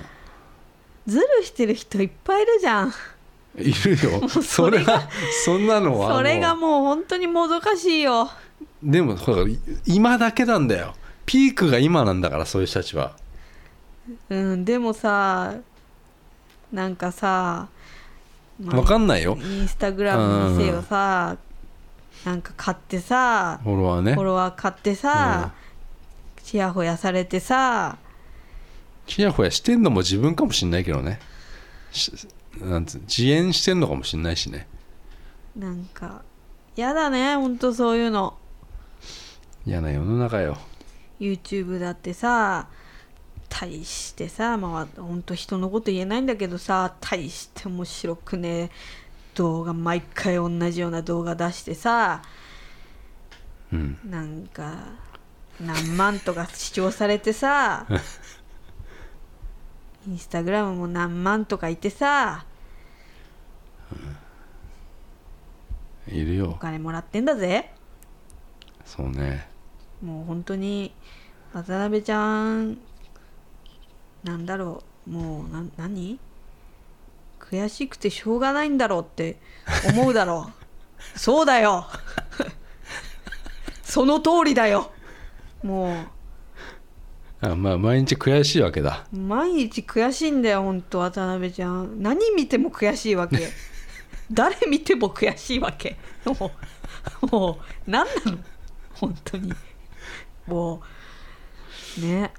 [1.06, 2.92] ズルしてる人いっぱいいるじゃん。
[3.58, 4.28] いるよ。
[4.28, 5.08] そそれは
[5.44, 8.30] そんなのはそれがももう本当にもどかしいよ。
[8.84, 9.44] うでもほら
[9.84, 10.94] 今だけなんだよ。
[11.24, 13.16] ピークが今なんだからそういう人たちは。
[14.30, 15.54] うんでもさ
[16.76, 17.68] なんかさ、
[18.62, 19.38] まあ分かんないよ。
[19.40, 21.38] インスタグラムにせよさ
[22.26, 24.12] なんか買ってさフォロワーね。
[24.12, 25.54] フォロワー買ってさ、
[26.42, 27.96] ちやほやされてさ
[29.06, 31.18] ちやほやしてんのも自分かもしんないけどね。
[31.92, 32.12] し
[32.60, 34.66] なんつう自演してんのかもしんないしね。
[35.56, 36.20] なんか
[36.76, 38.36] やだねほんとそういうの。
[39.64, 40.58] 嫌な世の中よ。
[41.18, 42.68] YouTube だってさ
[43.48, 48.70] 大してさまあほんと人のこと言えないんだけどさ大して面白くね
[49.34, 52.22] 動画毎回同じような動画出してさ
[53.72, 53.98] うん。
[54.04, 54.74] なんか
[55.60, 57.86] 何万とか視聴されてさ
[60.06, 62.46] インスタグラムも何万とかいてさ
[66.08, 66.56] おいるよ。
[66.60, 67.74] 金もらってんだぜ。
[68.84, 69.48] そうね。
[70.00, 70.94] もう本当に
[71.52, 72.78] 渡辺ちゃん
[74.26, 76.18] なんだろうもうな何？
[77.38, 79.36] 悔しくてしょうがないんだろうって
[79.88, 80.52] 思うだろう。
[81.18, 81.86] そうだよ。
[83.84, 84.90] その通りだよ。
[85.62, 86.06] も
[87.40, 89.06] あまあ毎日悔しいわけだ。
[89.12, 92.02] う毎日悔しいんだよ本当渡辺ちゃん。
[92.02, 93.48] 何見ても悔しいわけ。
[94.32, 95.96] 誰見ても悔しいわけ。
[96.24, 96.50] も
[97.22, 98.38] うもう何なの？
[98.94, 99.52] 本当に。
[100.48, 100.82] も
[101.98, 102.32] うね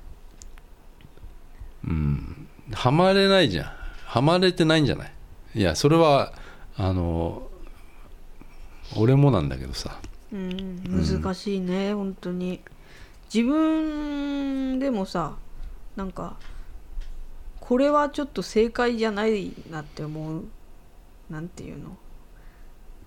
[1.88, 2.48] うん。
[2.74, 3.72] ハマれないじゃん。
[4.06, 5.12] ハマれてないんじゃない？
[5.56, 6.34] いやそれは
[6.76, 7.48] あの
[8.96, 10.00] 俺もなんだけどさ。
[10.32, 10.84] うん。
[10.84, 12.62] 難しいね、本当に。
[13.34, 15.36] 自分でもさ
[15.96, 16.38] なんか
[17.60, 20.44] これはちょっと正解じゃないなって思う。
[21.30, 21.98] なんていうの？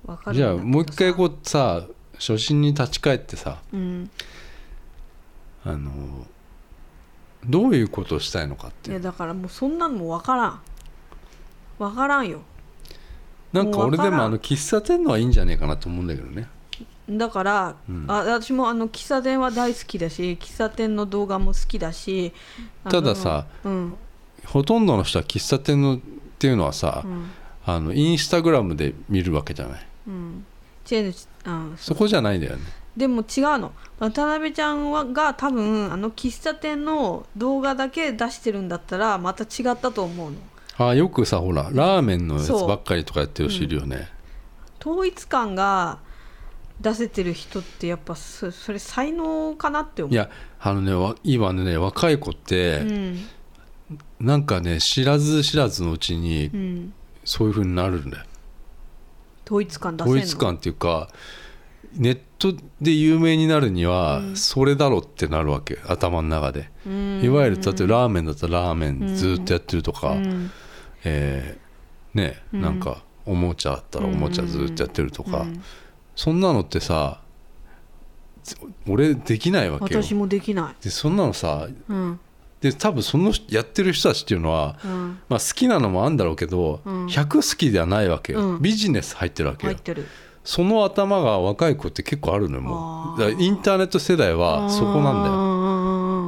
[0.04, 3.62] わかるんじゃあもう一回こうさ初心に立ち返ってさ。
[3.72, 4.10] うん。
[5.64, 6.26] あの
[7.46, 10.60] どういうことをしたいのかっていやだからもうそんなのもわからん。
[11.78, 12.42] わからんよ。
[13.52, 16.46] なんか俺でもあの喫茶店のはいいんじゃねえかなと思うんだけどね。
[17.08, 18.04] だから、うん。
[18.08, 22.32] あ私もあの喫茶店は大好きだし喫茶店の動画も好きだし
[22.84, 23.94] たださうん。
[24.44, 25.98] ほとんどの人は喫茶店のっ
[26.38, 27.30] ていうのはさ、うん。
[27.64, 29.86] あのインスタグラムで見るわけじゃない。
[30.08, 30.44] うん。
[30.84, 31.74] チェーンう。
[31.74, 32.62] んそこじゃないんだよね
[32.96, 33.72] でも違うの。
[33.98, 40.36] 渡辺ちゃんはが多分あの喫茶店の動画だけ出してるんだったらまた違ったと思うの。
[40.78, 44.08] あよくさほらラーメンのやつばっかりとかやってる人いるよね、
[44.80, 45.98] 統一感が
[46.80, 50.14] 出せてる人ってやっぱそそれ才能かなって思う。
[50.14, 53.24] いやあのねわ今ね若い子って、うん。
[54.18, 56.92] なんかね知らず知らずのうちにうん。
[57.22, 58.24] そういう風になるんだよ。
[59.44, 60.22] 統一感出せるの？
[60.22, 61.10] 統一感っていうか
[61.94, 67.20] ネットで有名になるにはそれだろってなるわけ頭の中で、うん。
[67.22, 70.50] いわゆるだってラーメンだったらラーメンずっとやってるとか、うん。
[71.04, 72.62] えーねうん。
[72.62, 75.62] なんかおもちゃだったらおもちゃずっとやってるとか、うん。
[76.14, 77.20] そんなのってさ
[78.88, 80.02] 俺できないわけよ。
[80.02, 82.20] 私もできなでそんなのさいうん。
[82.60, 85.18] で多分そのやってる人たちっていうのは、うん。
[85.28, 87.06] まあ、好きなのもあるんだろうけど、うん。
[87.06, 88.62] 100好きではないわけよ、うん。
[88.62, 89.72] ビジネス入ってるわけよ。
[89.72, 90.06] 入ってる
[90.50, 93.20] その頭が若い子って結構あるのよもう。
[93.20, 95.34] だからインターネット世代はそこなんだよ。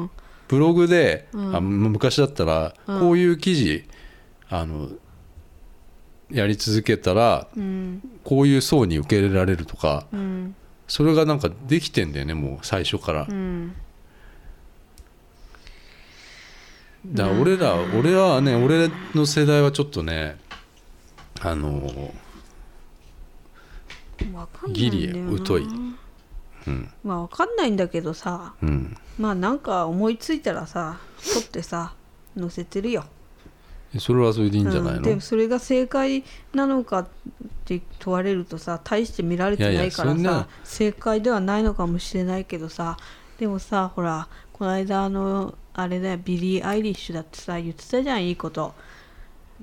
[0.05, 0.11] よ
[0.47, 1.57] ブログで、うん。
[1.57, 3.01] あ昔だったらうん。
[3.01, 3.85] こういう記事
[4.49, 4.91] あの
[6.31, 8.01] やり続けたらうん。
[8.23, 10.55] こういう層に受け入れられるとかうん。
[10.87, 13.27] それがなんかできてんだよねもう最初から。
[13.29, 13.75] うん。
[17.07, 20.37] だから俺ら俺はね俺の世代はちょっとね
[21.41, 22.13] あのわかんないんだよな
[24.73, 25.13] ギリ
[25.45, 25.63] 疎い。
[26.67, 26.91] うん。
[27.03, 28.55] まあわかんないんだけどさ。
[28.63, 28.97] うん。
[29.19, 30.99] まあなんか思いついたらさ
[31.35, 31.95] 撮ってさ
[32.39, 33.05] 載せてるよ。
[33.99, 37.09] それはそれでいいんじゃないうん、でのもそれが正解なのかっ
[37.67, 42.97] て問われるとさ大して見られてないからさ正解ではないのかもしれないけどさ。
[43.39, 48.73] でもさほらこの間あのあれだよビリー・アイリッシュだってさ言ってたじゃんいいこと。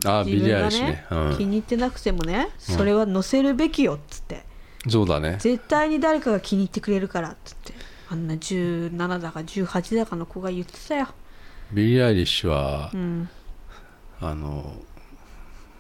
[0.06, 4.44] あビリー・アイリッシュね、うん、気に入ってなくてもねそれは載せるべきよっつって、
[4.88, 5.38] そうだね。
[5.40, 7.74] 絶対に誰かが気に入ってくれるからっつって。
[8.12, 11.08] あんな17だか18だかの子が言ってたよ、
[11.72, 13.30] ビリー・アイリッシュは、うん。
[14.20, 14.74] あの、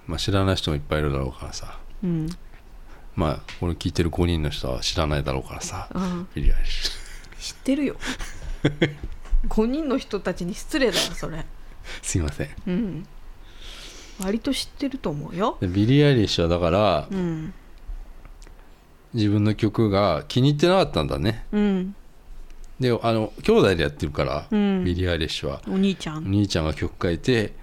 [0.05, 1.79] まあ、知らない人もいっぱいいるだろうからさ。
[2.03, 2.29] うん。
[3.15, 5.89] まあ俺聞いてる5人の人は知らないだろうからさ。
[5.93, 7.55] うん、ビリー・アイリッシュ。
[7.55, 7.95] 知ってるよ。
[9.49, 11.45] 5人の人たちに失礼だよそれ。
[12.03, 12.49] すいません。
[12.67, 13.07] うん。
[14.19, 15.57] 割と知ってると思うよ。
[15.59, 17.53] でビリー・アイリッシュはだからうん
[19.13, 21.45] 自分の曲が気に入ってなかったんだね。
[21.51, 21.95] うん。
[22.79, 24.83] であの兄弟でやってるから、うん。
[24.83, 25.61] ビリー・アイリッシュは。
[25.67, 27.53] お兄ちゃおん兄ちゃんが曲書いて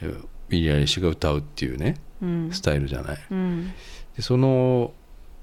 [0.00, 2.50] えービリー・アイリッシュが歌うっていうねうん。
[2.52, 3.18] スタイルじゃない。
[3.30, 3.72] うん。
[4.16, 4.92] でその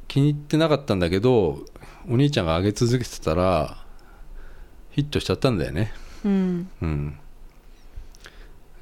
[0.08, 1.64] 気に入ってなかったんだけど
[2.10, 3.84] お兄ちゃんが上げ続けてたら
[4.92, 5.92] ヒットしちゃったんだよね。
[6.24, 6.70] うん。
[6.82, 7.20] うん。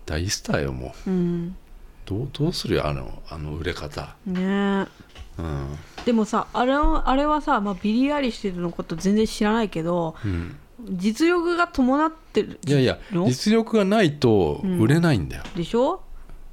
[0.05, 1.09] 大スターよもう。
[1.09, 1.55] うん。
[2.05, 4.16] どうどうするよあのあの売れ方。
[4.26, 4.41] ねえ。
[4.41, 4.41] う
[4.84, 4.88] ん、
[6.06, 10.58] でもさあれはあれはさ、まあ、ビリー・アイリッシュのこと全然知らないけどうん、
[10.92, 13.28] 実力が伴ってるいやいやの？
[13.28, 16.02] 実力がないと売れないんだよ、でしょ？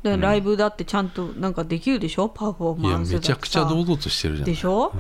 [0.03, 2.29] だからライブだってちゃんとなんかできるでしょ？
[2.29, 3.33] パフォーいやマンスだってさ。
[3.33, 4.93] めちゃくちゃ堂々としてるじゃんでしょ？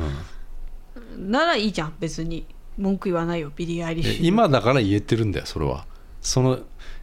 [1.16, 1.30] うん。
[1.30, 2.46] ならいいじゃん別に。
[2.78, 4.02] 文句言わないよビリー・アイリ。
[4.02, 5.84] ッでシュ今だから言えてるんだよそれは。
[6.20, 6.60] その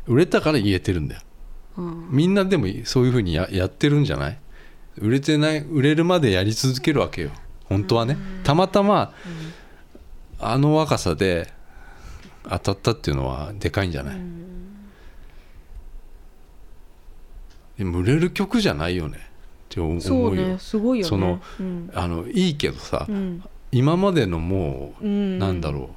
[0.07, 1.21] 売れたから言えてるんだよ。
[1.77, 2.07] うん。
[2.09, 4.39] みんなでもそういうふうにややってるんじゃない？
[4.97, 7.31] 売れてない売れるまでやり続けるわけよ。
[7.65, 8.17] 本当はね。
[8.43, 9.13] たまたま
[10.39, 11.51] あの若さで
[12.43, 14.21] 当たったっていうのはでかいんじゃない？
[17.77, 19.17] でも売れる曲じゃないよね。
[19.17, 19.21] っ
[19.69, 20.01] て思うよ。
[20.01, 20.57] そうね。
[20.59, 21.09] すごいよね。
[21.09, 21.91] そのうん。
[21.93, 23.43] あのいいけどさ、うん。
[23.71, 25.39] 今までのもう、うん。
[25.39, 25.95] なんだろう。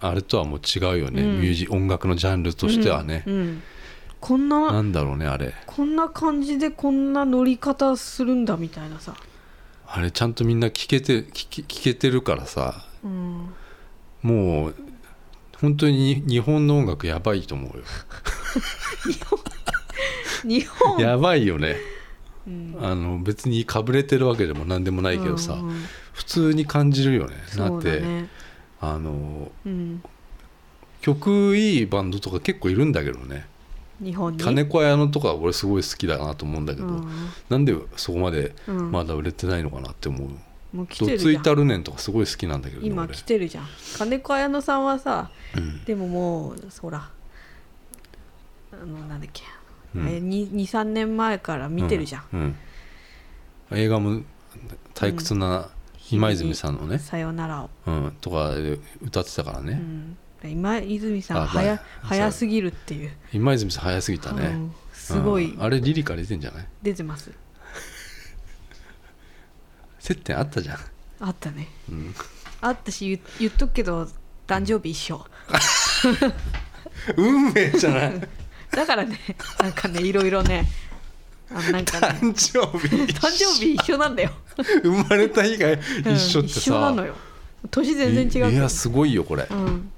[0.00, 1.40] あれとはもう違うよね、うん。
[1.40, 3.24] ミュージ音楽のジャンルとしてはね、
[4.26, 5.54] こんななんだろうねあれ。
[5.66, 9.14] こんな感じでこんな乗り方するんだみたいなさ、
[9.86, 12.74] あれちゃんとみんな聞けて聞け聞けてるからさ。
[13.04, 13.50] うん、
[14.22, 14.74] もう
[15.60, 17.84] 本当に日本の音楽やばいと思うよ。
[20.42, 20.98] 日本。
[20.98, 21.76] やばいよね。
[22.48, 22.76] うん。
[22.82, 27.36] あの別にかぶれてるわけでも何でもないけどさ、うんうん普通に感じるよね。
[27.56, 28.02] だそうって
[28.80, 30.02] あのうん、
[31.02, 33.46] 曲いいバンドとか結構いるんだけどね
[34.00, 34.42] 日本に。
[34.42, 37.08] 金子綾乃とか俺すごい好きだなと思うんだけど、うん。
[37.48, 38.90] なんでそこまでうん。
[38.92, 41.34] まだ売れてないのかなって思う、もう来どてるじゃん。
[41.34, 43.14] ついたるねんとかすごい好きなんだけどね今俺。
[43.14, 43.66] 来てるじゃん。
[43.98, 45.84] 金子綾乃さんはさうん。
[45.84, 47.10] でももうほら
[48.72, 49.42] あのなんだっけ、
[49.94, 50.06] うん。
[50.06, 52.56] 23年前から見てるじゃん、うん。
[53.72, 54.22] 映画も
[54.94, 55.68] 退屈な
[56.10, 60.16] 今泉さんのね、さよならを、うん、とかで歌ってたからね、うん、
[60.46, 65.52] 今泉さんあ早まあ早すぎるっていう、今泉さん早すぎたね、うんすごい。
[65.52, 65.62] うん。
[65.62, 66.66] あれリリカ出てんじゃない？
[66.82, 67.30] 出てます。
[70.00, 70.78] 接点あったじゃん、
[71.20, 71.68] あったね。
[71.90, 72.14] うん、
[72.60, 74.08] あったし言言っとくけど
[74.46, 75.24] 誕生日一緒。
[77.16, 78.20] 運命じゃない？
[78.70, 79.18] だからね
[79.60, 80.66] なんかねいろいろね
[81.50, 82.18] あなんかね。
[82.20, 84.30] 誕生日誕生日一緒なんだよ、
[84.82, 85.78] 生まれた日がうん
[86.14, 87.14] 一緒ってさ、一緒なのよ。
[87.70, 89.90] 年全然違ういやすごいよこれ、うん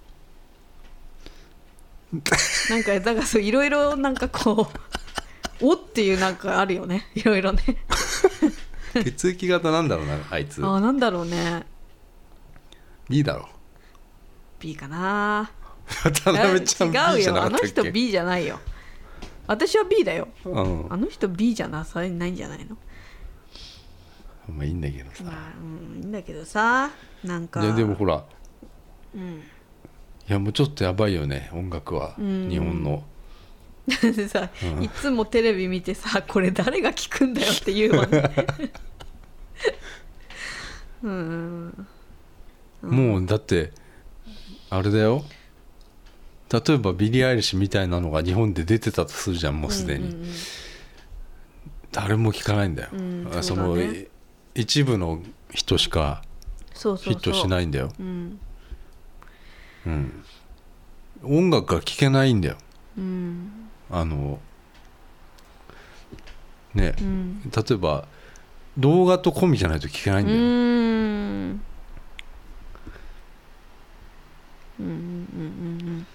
[2.70, 4.70] なんかだからそういろいろなんかこ
[5.60, 7.06] うおっていうなんかあるよね。
[7.14, 7.62] いろいろね。
[8.94, 10.64] 血液型なんだろうなあいつ。
[10.64, 11.66] あなんだろうね。
[13.08, 13.48] B だろ。
[14.60, 15.50] B かな。
[16.04, 18.60] 渡辺ちゃん B 違うじゃなよあの人かったっけ？B じゃないよ。
[19.46, 20.28] 私は B だよ。
[20.44, 20.86] うん。
[20.92, 22.76] あの人 B じゃなさないんじゃないの？
[24.48, 26.90] まあいいんだけどさ、まあうんいいんだけどさ。
[27.24, 27.62] なんか。
[27.62, 28.24] いやでもほら。
[29.14, 29.42] うん
[30.28, 32.48] いやもうちょっとやばいよね音楽は、うん。
[32.50, 33.02] 日本の。
[34.02, 34.82] で さ、うん。
[34.82, 38.30] いつもテレビ見てさこれ誰が聞くんだよって言うわね。
[41.02, 41.86] うん。
[42.82, 43.72] もうだって
[44.68, 45.24] あれだよ。
[46.52, 50.30] 例えばビリー・アイリッシュみたいなのが日本で出てたとするじゃんもうすでに、うんうんうん。
[51.90, 54.08] 誰も聞かないんだよ、うんそだね。
[54.54, 55.22] い一部の
[55.52, 56.22] 人しか
[56.74, 57.90] ヒットしないんだよ。
[57.98, 58.38] うん
[59.88, 60.24] うん、
[61.22, 62.58] 音楽が聴けないんだよ。
[62.98, 63.50] うん。
[63.90, 64.38] あの
[66.74, 67.40] ねうん。
[67.44, 68.06] 例えば
[68.76, 70.44] 動画と込みじゃないと聴けないんだよ、うん。
[74.80, 76.06] うんうんうん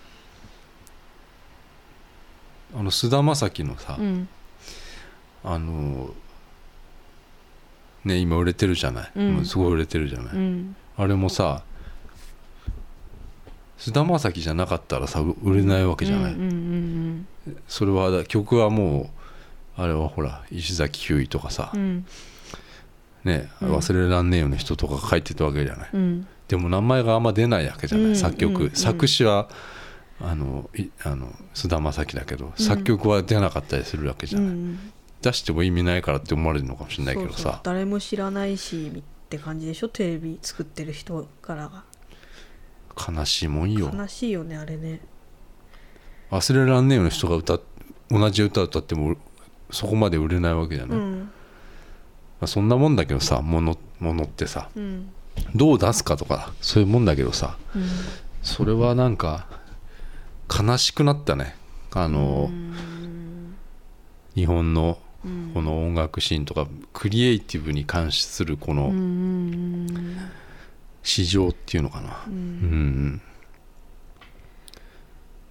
[2.76, 4.30] あの菅田将暉のさ、うんうん。
[5.44, 6.14] あの
[8.06, 9.46] ね今売れてるじゃない、うん。
[9.46, 10.76] すごい売れてるじゃない、うん。
[10.98, 11.64] あれもさ
[13.78, 17.28] 菅田将暉じゃなかったらさう売れないわけじゃない、うんうん
[17.68, 19.10] それはだ曲はも
[19.78, 21.82] うあれはほら石崎ひゅーいとかさ、うん。
[21.82, 22.06] うん
[23.26, 23.76] ねうん。
[23.76, 26.28] 忘れらんねえよの人とか書いてたわけじゃない、うん。
[26.48, 29.50] でも名前があんま出ないわけじゃない、うん作曲、うん作詞は
[30.22, 34.80] あのいあの菅田将暉だけど、作曲は出なかったりするわけじゃない、うん
[35.22, 37.62] 出しても意味ないからって思われるのかもしれないけどさ。
[37.64, 39.88] 誰も知らないしって感じでしょ？
[39.88, 41.86] テレビ作ってる人からが
[42.96, 43.92] 悲しいもんよ。
[43.94, 45.02] 悲しいよねあれね。
[46.32, 47.62] 忘れらんねえよの人が歌っ
[48.10, 49.16] 同じ歌歌っても
[49.72, 51.32] そこまで売れないわけじゃない、まうん。
[52.42, 54.70] あ、そんなもんだけどさ物物ってさ。
[54.76, 55.10] うん。
[55.56, 57.58] どう出すかとかそういうもんだけどさ。
[57.76, 57.84] うん。
[58.44, 59.48] それはなんか
[60.50, 61.56] 悲しくなったね。
[61.92, 62.52] あの、
[64.36, 65.52] 日本のうん。
[65.54, 69.88] この音楽シーンとかクリエイティブに関するこのん
[71.04, 72.36] 市場っていうのかな、ううん
[73.16, 73.22] ん。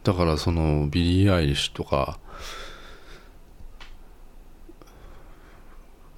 [0.02, 2.18] だからそのビリー・アイリッシュとか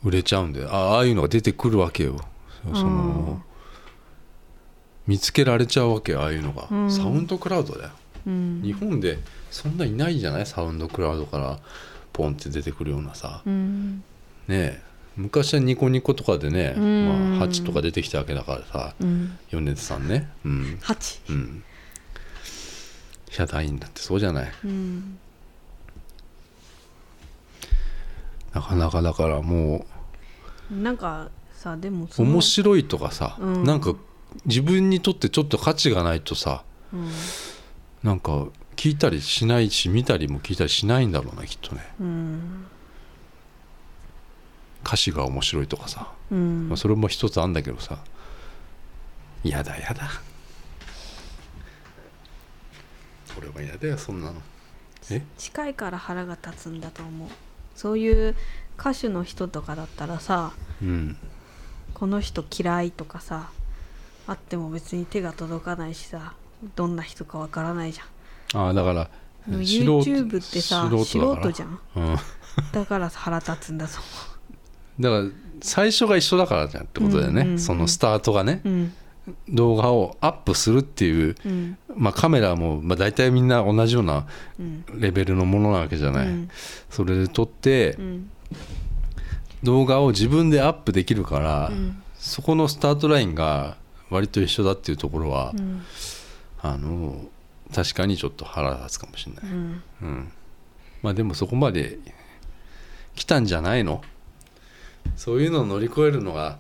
[0.03, 2.17] 売れちゃうんであああいうのが出てくるわけよ。
[2.63, 3.43] その
[5.07, 6.91] 見つけられちゃうわけよああいうのが、うん。
[6.91, 7.91] サウンドクラウドだよ。
[8.27, 8.63] うん。
[8.63, 9.19] 日本で
[9.51, 10.47] そんないないじゃない？
[10.47, 11.59] サウンドクラウドから
[12.13, 13.43] ポンって出てくるようなさ。
[13.45, 14.03] うん。
[14.49, 14.83] ねえ
[15.17, 17.39] 昔はニコニコとかでね、うん。
[17.39, 19.39] まあ、8とか出てきたわけだからさうん。
[19.51, 20.29] 米津さんね。
[20.45, 20.79] うん。
[20.83, 21.63] 八うん。
[23.31, 24.53] ヒャダインだってそうじゃない？
[24.65, 25.19] うん。
[28.53, 29.87] なかなかだからも
[30.71, 33.65] なんかさでも面白いとかさ、うん。
[33.65, 33.95] なんか
[34.47, 37.09] 自分にとってちょっと価値がないとさうん。
[38.03, 38.47] なんか
[38.77, 41.83] 聞いたりしないし見たりも聞いたりしないんだろうなきっとね。
[42.01, 42.67] うん
[44.87, 46.69] 歌詞が面白いとかさ、うん。
[46.69, 47.99] まあ、それも一つあんだけどさ。
[49.43, 50.11] やだやだ。
[53.37, 54.41] 俺は嫌だよそんなの。
[55.11, 55.23] え？
[55.37, 57.29] 近いから腹が立つんだと思う。
[57.75, 58.37] そういう
[58.79, 61.17] 歌手の人とかだったらさうん。
[61.93, 63.51] この人嫌いとかさ
[64.27, 66.35] あっても別に手が届かないしさ
[66.75, 68.05] どんな人かわからないじゃ
[68.59, 68.67] ん。
[68.67, 69.11] ああだから
[69.49, 71.79] YouTube ってさ素素人じゃん。
[71.97, 72.17] うん。
[72.73, 73.93] だから腹立つんだと
[75.01, 75.25] だから
[75.61, 77.59] 最初が一緒だからじゃんってことだよね、うんうんうん。
[77.59, 78.91] そのスタートがね、思う
[79.49, 81.79] 動画をアップするっていう、うん。
[81.97, 84.27] まあ、カメラも、まあ、大体みんな同じような
[84.59, 84.85] うん。
[84.95, 86.49] レベルのものなわけじゃない、うん。
[86.91, 88.31] それで撮ってうん。
[89.63, 92.03] 動画を自分でアップできるから、うん。
[92.15, 93.77] そこのスタートラインが
[94.11, 95.83] 割と一緒だっていうところは、うん。
[96.61, 97.25] あの
[97.75, 99.83] 確かにちょっと腹立つかもしれない、うん。
[100.03, 100.33] うん、
[101.03, 101.99] まあでもそこまで
[103.15, 104.03] 来たんじゃないの？
[105.17, 106.59] そういうのを乗り越えるのが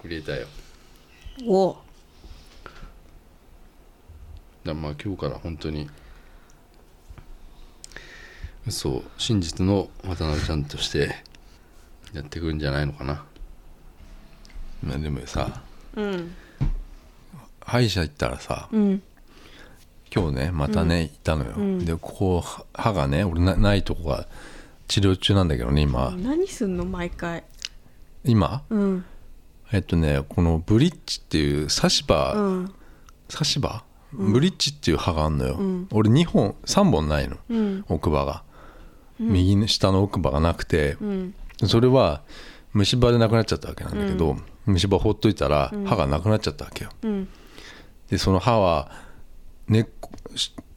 [0.00, 0.46] クリエイターよ。
[1.46, 1.76] お。
[4.64, 5.88] だまあ今日から本当に
[8.66, 11.16] 嘘真実の渡辺ちゃんとして
[12.12, 13.24] やっていくんじゃないのかな。
[14.82, 15.62] まあでもさ
[15.94, 16.34] うん。
[17.60, 19.02] 歯医者行ったらさうん。
[20.14, 21.84] 今日ねまたね、行ったのよ、ん。
[21.84, 24.26] でここは歯がね俺なないとこが
[24.92, 27.44] 治療中なんだけどね今、何すんの毎回。
[28.24, 28.62] 今？
[28.68, 29.04] うん。
[29.72, 32.74] えっとねこのブリッジっていう差し歯、うん。
[33.30, 35.88] 差し歯、ブリッジっていう歯があるのよ、ん。
[35.92, 37.84] 俺2本3本ないのうん。
[37.88, 38.42] 奥歯が、
[39.18, 41.34] 右の下の奥歯がなくてう、ん。
[41.64, 42.20] それは
[42.74, 44.36] 虫歯でなくなっちゃったわけなんだけど、
[44.66, 46.90] 虫歯ほっといたら歯がなくなっちゃったわけよ。
[47.00, 47.28] うん。
[48.10, 48.90] でその歯は
[49.68, 49.86] 根っ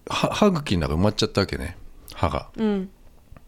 [0.09, 1.76] 歯歯茎の中埋まっちゃったわけね。
[2.13, 2.47] 歯が。
[2.55, 2.89] うん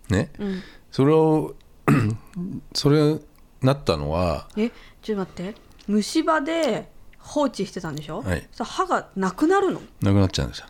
[0.10, 0.62] ね、うん。
[0.92, 1.56] それを
[2.74, 3.18] それ
[3.62, 5.56] なったのはえちょっと待って。
[5.88, 8.22] 虫歯で放置してたんでしょ？
[8.22, 8.48] はい。
[8.52, 9.82] さ歯がなくなるの？
[10.02, 10.68] なくなっちゃうんですよ。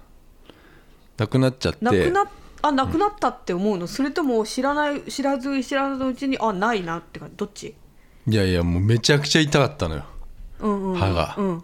[1.18, 1.84] なくなっちゃって。
[1.84, 2.26] なくな
[2.62, 7.76] あなくなったって思うの、それとも知らない知らず知らずのうちにあないなってかどっち？
[8.28, 10.06] いやいやもうめちゃくちゃ痛かったのよ。
[10.60, 11.36] うんうん歯が。
[11.38, 11.64] うん。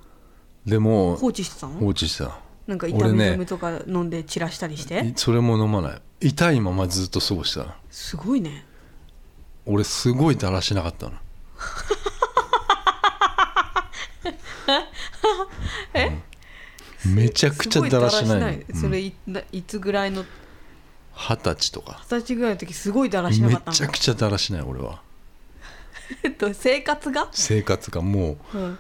[0.66, 1.74] でも放置してたの？
[1.74, 7.74] 放置してたなんか痛み止めとか飲んで散らしたりして、いそれも飲まない痛いままずっと過ごしたの。
[7.92, 8.64] すごいね。
[9.66, 11.12] 俺すごいだらしなかったの。
[15.94, 16.18] え？
[17.06, 17.16] うん。
[17.16, 19.14] めちゃくちゃだらしないそれい,、
[19.52, 20.24] いつぐらいの？
[21.14, 22.00] 二十歳とか。
[22.04, 23.76] 二十歳ぐらいの時すごいだらしなめかったの。
[23.76, 25.02] ちゃくちゃだらしない俺は。
[26.24, 28.80] えっと生活が、生活がもううん、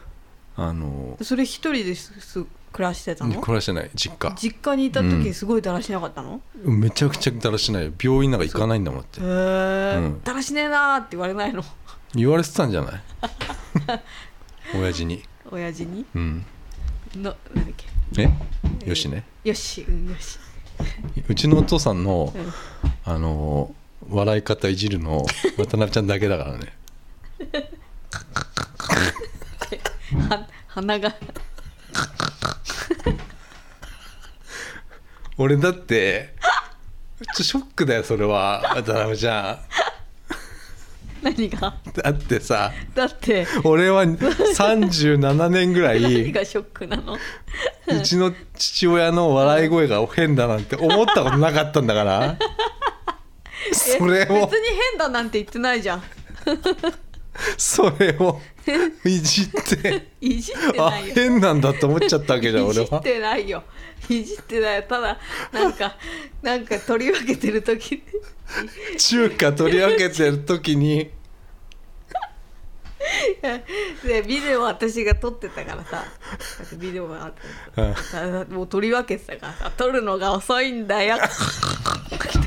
[0.55, 3.39] あのそれ一人ですす暮らしてたの？
[3.39, 4.33] 暮らしてない実家。
[4.35, 9.21] 実家にいた時すごいだらしなかったの、めちゃくちゃだらしないよ病院なんか行かないんだもんだって。
[9.21, 10.21] へえ、うん。
[10.23, 11.63] だらしねえなーって言われないの？
[12.15, 13.01] 言われてたんじゃない？
[14.75, 15.23] 親父に。
[15.51, 16.05] 親父に？
[16.15, 16.45] うん。
[17.15, 17.85] のなんだっけ？
[18.23, 18.29] え？
[18.89, 19.23] よしね？
[19.43, 20.39] よしうんよし
[21.27, 22.53] うちのお父さんのうん。
[23.05, 23.73] あの
[24.09, 25.23] 笑い方いじるの
[25.57, 26.73] 渡辺ちゃんだけだからね。
[30.29, 31.15] は鼻が
[35.37, 38.61] 俺だってちょっとショックだよそれは。
[38.75, 39.59] 渡辺ちゃ
[41.21, 41.69] 何が？
[41.69, 43.47] んだってさだって。
[43.63, 47.17] 俺は37年ぐら何いがショックなの？
[47.87, 52.37] うちの父親の笑い声が変だなんて思ったことなかったんだから。
[53.71, 54.47] えそれを。
[54.47, 56.03] 別に変だなんて言ってないじゃん。
[57.57, 58.41] それを
[59.05, 60.07] いじって。
[60.21, 61.15] いじってあないよ。
[61.15, 63.63] 変なんだって思っちゃったわけじゃん いじっ俺はてないよ。
[64.09, 64.75] いじってない。
[64.77, 65.19] よただ
[65.51, 65.97] なんか
[66.41, 68.03] なんか取り分けてる時に。
[68.97, 71.11] 中華取り分けてる時に。
[74.03, 76.05] でビデオ私が撮ってたからさ。
[76.77, 79.71] ビデオがあってさもう撮り分けてたからさ。
[79.75, 81.17] 撮るのが遅いんだよ。
[81.17, 81.19] っ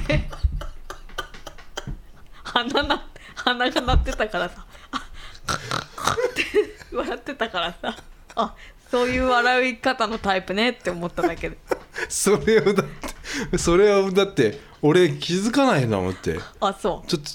[0.06, 0.28] て
[2.42, 4.64] 鼻な鼻が鳴ってたからさ。
[4.64, 4.75] あ
[5.54, 7.96] って笑ってたからさ。
[8.38, 8.54] あ
[8.90, 11.58] そういう笑い方のタイプねって思っただけで。
[12.08, 12.86] それをだっ
[13.50, 16.38] てそれをだって俺気づかないんだもんって。
[16.60, 17.08] あそう。
[17.08, 17.30] ちょっと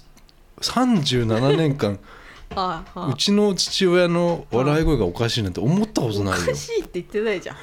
[0.61, 1.99] 37年間
[2.55, 3.07] ああ。
[3.07, 6.45] うちの父親の笑い声がおかしいなんて思ったことおないよ。
[6.45, 7.57] かしいって言ってないじゃん。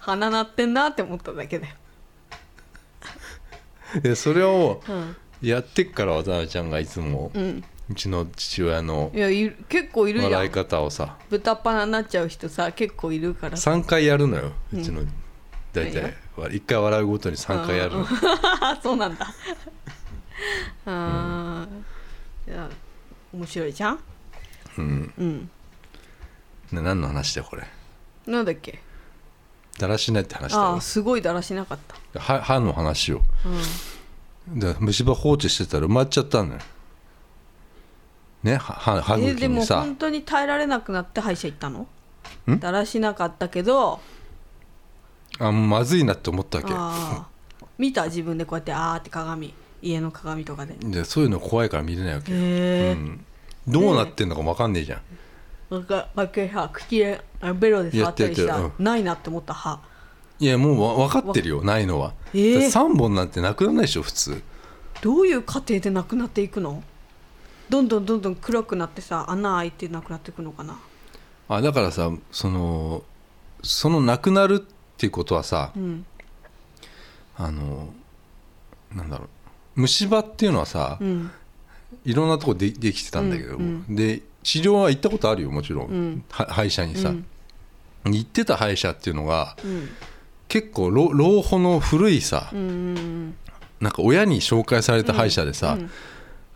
[0.00, 1.74] 鼻鳴ってんなって思っただけだよ、
[4.02, 5.16] でそれをうん。
[5.40, 7.30] やってっから渡辺ちゃんがいつも。
[7.34, 11.16] うん、うちの父親のいやいる結構いるじゃ笑いん方をさ。
[11.28, 13.56] 豚っ鼻になっちゃう人さ結構いるから。
[13.56, 14.52] さ3回やるのよ。
[14.72, 15.02] うちの
[15.72, 16.14] 大体。
[16.36, 18.06] 1回笑うごとに3回やるの。
[18.82, 19.34] そうなんだ。
[20.86, 22.50] あー。
[22.52, 22.68] いや
[23.32, 23.98] 面白いじゃん。
[24.78, 25.14] うん。
[25.18, 25.50] うん。
[26.72, 27.66] ね何の話だよこれ。
[28.26, 28.80] なんだっけ？
[29.78, 30.64] だらしないって話だよ。
[30.64, 31.78] ああすごいだらしなかっ
[32.12, 32.20] た。
[32.20, 33.18] 歯歯の話を。
[33.18, 33.22] う
[34.58, 36.60] で虫歯放置してたら埋まっちゃったのよ
[38.42, 41.86] ね歯歯歯ん、えでも茎にさ本当に耐えられなくなって歯医者行ったの？
[42.50, 42.58] ん？
[42.58, 44.00] だらしなかったけど。
[45.38, 47.66] あまずいなって思ったわあー。
[47.78, 50.74] 見た自分でこうやってあーって鏡家の鏡とかで。
[50.74, 53.24] でそういうの怖いから見れないわけよ、え、うん、
[53.66, 55.00] どうなってんのか分かんねえじゃん、
[55.70, 59.80] なんか毎回さ口であベロで触ったりしたらないなって思った歯。
[60.38, 62.66] いやもうわ分かってるよないのは、えー。
[62.66, 64.42] 3本なんてなくならないでしょ普通。
[65.00, 66.82] どういう過程でなくなっていくの？
[67.68, 70.78] どんどんどんどん暗くなってさ穴開いてなくなっていくのかな？
[71.48, 73.02] あだからさその
[73.62, 74.58] そのなくなるっ
[74.96, 76.06] ていうことはさうん。
[77.36, 77.92] あの
[78.94, 79.28] なんだろう
[79.76, 81.30] 虫歯っていうのはさ、うん。
[82.04, 86.24] いろんなとこでできてたんだけど、うんで治療は行ったことあるよもちろん、うん。
[86.30, 87.24] は歯医者にさ、うん。
[88.04, 89.88] 行ってた歯医者っていうのがうん。
[90.48, 92.62] 結構老老舗の古いさ、うんう
[92.98, 93.34] ん
[93.80, 95.90] なんか親に紹介された歯医者でさ、うん。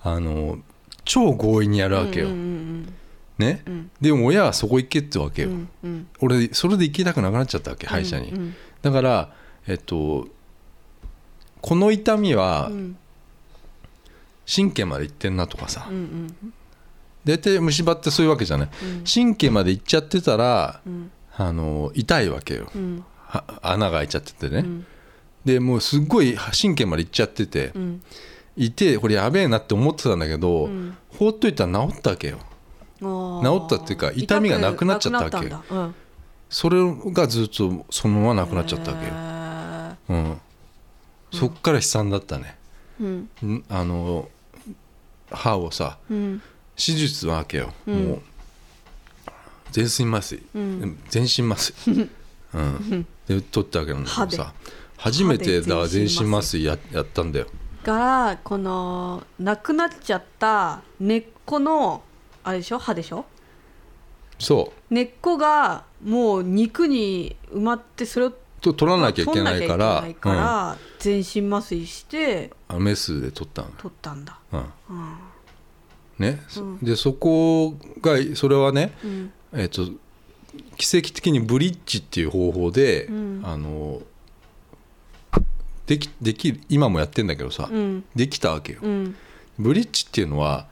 [0.02, 0.59] あの
[1.07, 2.94] 超強引にやるわけよ、うんうん
[3.38, 3.90] ね、うん。
[4.00, 6.09] でも親はそこ行けってわけよ、うんうん。
[6.20, 9.32] 俺それで行きたくなくなっちゃったわけ歯医者に、うんだから
[9.66, 10.28] えっと
[11.62, 12.96] この痛みはうん。
[14.54, 16.52] 神経まで行ってんなとかさ、うんうん
[17.24, 19.04] 大体虫歯ってそういうわけじゃない、うん。
[19.04, 21.11] 神経まで行っちゃってたらうん。
[21.36, 22.70] あの痛いわけよ、
[23.61, 24.86] 穴が開いちゃっててね、うん。
[25.44, 28.02] でもうすっごい神経まで行っちゃってて、うん
[28.57, 30.96] いてこれやべえなって思ってたんだけど、うん。
[31.18, 32.38] 放っといたら治ったわけよ。
[33.00, 35.94] 治ったっていうか痛みがなくなっちゃったわけうん
[36.48, 36.78] それ
[37.12, 40.40] がずっとそのままなくなっちゃったわけよ、へうん、
[41.32, 43.54] そっから悲惨だったね、ーうん。
[43.57, 43.64] ん。
[43.68, 44.28] あの
[45.30, 46.42] 歯をさうん。
[46.76, 48.09] 手術なわけよ、うん。
[48.09, 48.22] もう
[49.72, 50.98] 全身麻酔、うん。
[51.09, 52.09] 全身麻酔、
[52.54, 54.54] うん、で取ったわけなんだけどさ
[54.96, 57.48] 初めてだ全身麻酔ややったんだよ
[57.87, 62.03] がこのなくなっちゃった根っこの
[62.43, 62.78] あれでしょ？
[62.80, 63.24] 歯でしょ？
[64.41, 70.76] そ根っこがもう肉に埋まってそれをうと取らなきゃいけないから。
[70.99, 74.41] 全身麻酔してうん、あメスで取ったの、取ったんだ。
[74.53, 74.61] うん。
[74.61, 74.66] うん。
[76.18, 76.43] ね？
[76.57, 76.78] うん。
[76.78, 79.32] でそこがそれはね、うん。
[79.53, 79.82] えっと
[80.76, 83.43] 奇跡的にブリッジっていう方法で、うん。
[83.45, 84.03] あの
[85.87, 88.05] できでき今もやってんだけどさ、うん。
[88.14, 89.16] できたわけよ、うん。
[89.59, 90.66] ブリッジっていうのは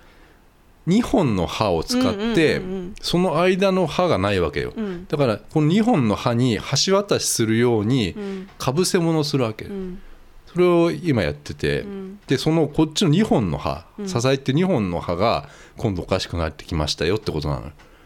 [0.87, 5.07] 2本の歯を使って、うんうんうんうんその間の歯がないわけよ、うん。
[5.07, 8.49] だからこの2本の歯に橋渡しするようにうん。
[8.59, 10.01] かぶせ物をするわけ、うん。
[10.47, 12.21] それを今やってて、うん。
[12.27, 14.09] でそのこっちの2本の歯、うん。
[14.09, 17.61] 支えて2本の歯が今度おかしくなってきましたよってことな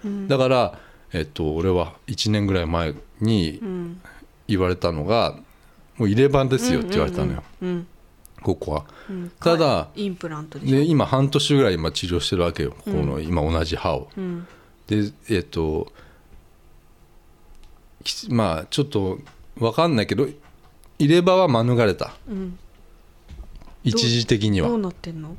[0.05, 0.79] のだから、
[1.13, 4.01] えっと、俺は1年ぐらい前にうん。
[4.49, 5.37] 言われたのが
[5.99, 7.87] もう入れ歯ですよって言われたのよ、うん
[8.41, 8.85] ここは。
[9.11, 9.33] うん。
[9.41, 12.77] ただインプラントで今半年ぐらい今治療してるわけよ。
[12.85, 14.09] この今同じ歯を。
[14.17, 14.47] うん。
[14.87, 15.93] でえっと
[18.05, 19.19] きまあちょっと
[19.57, 20.29] 分かんないけど
[21.01, 22.15] 入れ歯は免れた。
[22.29, 22.59] うん。
[23.83, 24.69] 一時的には。
[24.69, 25.37] どうなってんの？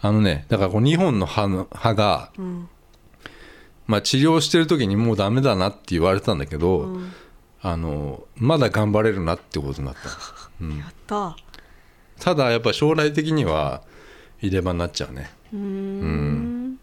[0.00, 2.68] あのねだからこの2本の歯の歯が、うん。
[3.88, 7.12] まあ、治療してる時にもうダメだなって言われたんだけど、うん
[7.66, 10.00] あのまだ頑張れるなってことになった、
[10.60, 10.76] うん。
[10.76, 11.34] やった。
[12.20, 13.82] ただやっぱ将来的には
[14.42, 15.30] 入れ歯になっちゃうね。
[15.50, 16.78] うーん。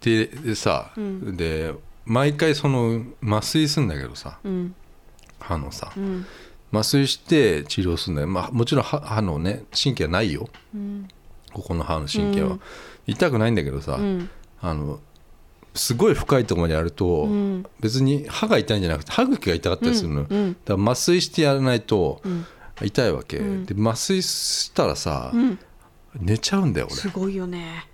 [0.00, 1.36] ででさ、うん。
[1.36, 1.74] で
[2.06, 4.74] 毎回その麻酔するんだけどさうん。
[5.38, 6.26] 歯のさうん。
[6.72, 10.48] 麻酔して治療するんだよ、まあ、もちろん歯歯のね神経はないよ。
[10.74, 11.06] うん。
[11.52, 12.60] ここの歯の神経は、うん。
[13.06, 14.30] 痛くないんだけどさ、うん。
[14.62, 15.00] あの
[15.74, 22.46] すごい深いところまでやると、うん別に歯が痛いんじゃなくて歯茎が痛かったりするのよ、うんだから麻酔してやらないとうん。
[22.80, 23.64] 痛いわけ、うん。
[23.66, 25.58] で麻酔したらさ、うん。
[26.20, 27.86] 寝ちゃうんだよすごいよね。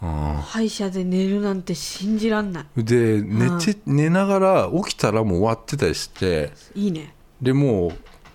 [0.00, 0.10] 俺、
[0.42, 2.66] 歯医者で寝るなんて信じらんない。
[2.76, 7.14] うんで寝て、寝ながら起きたらもう終わってたりしていいね。
[7.42, 7.92] でもう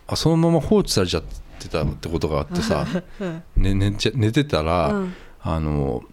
[0.08, 1.24] あそのまま放置されちゃっ
[1.60, 2.86] てたってことがあってさ、
[3.20, 3.44] うん。
[3.56, 5.14] ね、寝ちゃ寝てたら、うん。
[5.42, 6.04] あの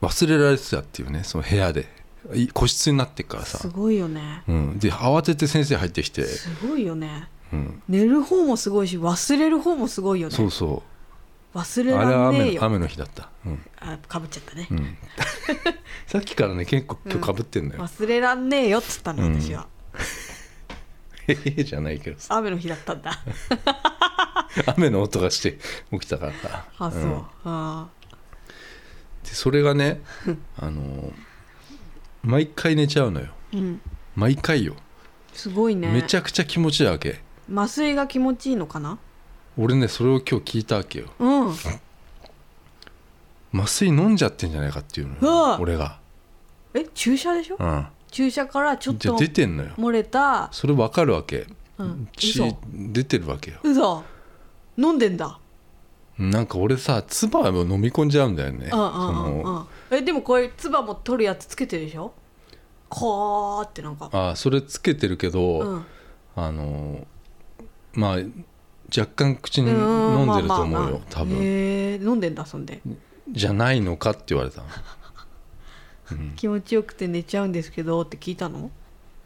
[0.00, 2.00] 忘れられてたっていうねその部屋で。
[2.34, 4.42] い個室になってっからさ、すごいよね。
[4.46, 7.28] うん、で慌てて先生入ってきて、すごいよね。
[7.52, 10.34] うん、寝る方もすごいし忘れる方もすごいよね。
[10.34, 10.82] そうそ
[11.54, 11.96] 忘れう。
[11.96, 12.64] あれはらんねえよ。
[12.64, 13.66] 雨の雨の日だった、うん。
[13.80, 14.68] あかぶっちゃったね。
[14.70, 14.98] うん、
[16.06, 19.40] さっきからね結構今日かぶってんのよ、忘れらんねえよっつったのうん。
[19.40, 19.66] 私は。
[21.26, 22.36] へへじゃないけどさ。
[22.36, 23.18] 雨の日だったんだ。
[24.76, 25.58] 雨の音がして
[25.92, 26.64] 起きたからさ。
[26.78, 27.02] あそう。
[27.02, 27.26] うん。
[27.44, 27.88] あ
[29.30, 30.02] でそれがね
[30.58, 31.12] あの
[32.22, 33.28] 毎回寝ちゃうのよ。
[33.52, 33.80] ーうん。
[34.16, 34.74] 毎回よ、
[35.32, 35.88] すごいね。
[35.90, 37.20] めちゃくちゃ気持ちいいわけ。
[37.50, 38.98] 麻酔が気持ちいいのかな？
[39.56, 41.06] 俺ねそれを今日聞いたわけよ。
[41.18, 41.54] うん。
[43.52, 45.98] 麻酔飲んじゃってんじゃないかっていうのよ俺が、
[46.74, 47.56] え注射でしょ？
[47.58, 49.70] うん、注射からちょっと出てんのよ。
[49.78, 50.48] 漏れた。
[50.52, 51.46] それ分かるわけ、
[51.78, 52.08] うん。
[52.16, 52.58] 血嘘。
[52.74, 53.58] 出てるわけよ。
[53.62, 54.04] 嘘。
[54.76, 55.38] 飲んでんだ
[56.20, 58.66] なんか俺さ唾を飲み込んじゃうんだよね。
[58.66, 59.40] うんそうんうん。
[59.40, 59.52] うの。
[59.60, 62.12] んえでもこれ唾も取るやつつけてるでしょ？
[62.90, 64.10] こーってなんか。
[64.12, 65.86] あそれつけてるけど、うん。
[66.36, 67.06] あの
[67.94, 68.16] まあ
[68.96, 72.82] 若干口にう飲んでるとまあ思うよ、多分、へえ飲んでんだそんで。
[73.30, 74.66] じゃないのかって言われたの。
[76.36, 78.70] 気持ちよくて寝ちゃうんですけどって聞いたの？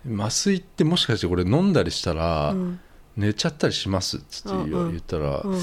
[0.06, 2.80] 麻酔ってもしかしてこれ飲んだりしたら、うん。
[3.16, 4.18] 寝ちゃったりします？
[4.18, 5.60] っつって言,、ったら、うん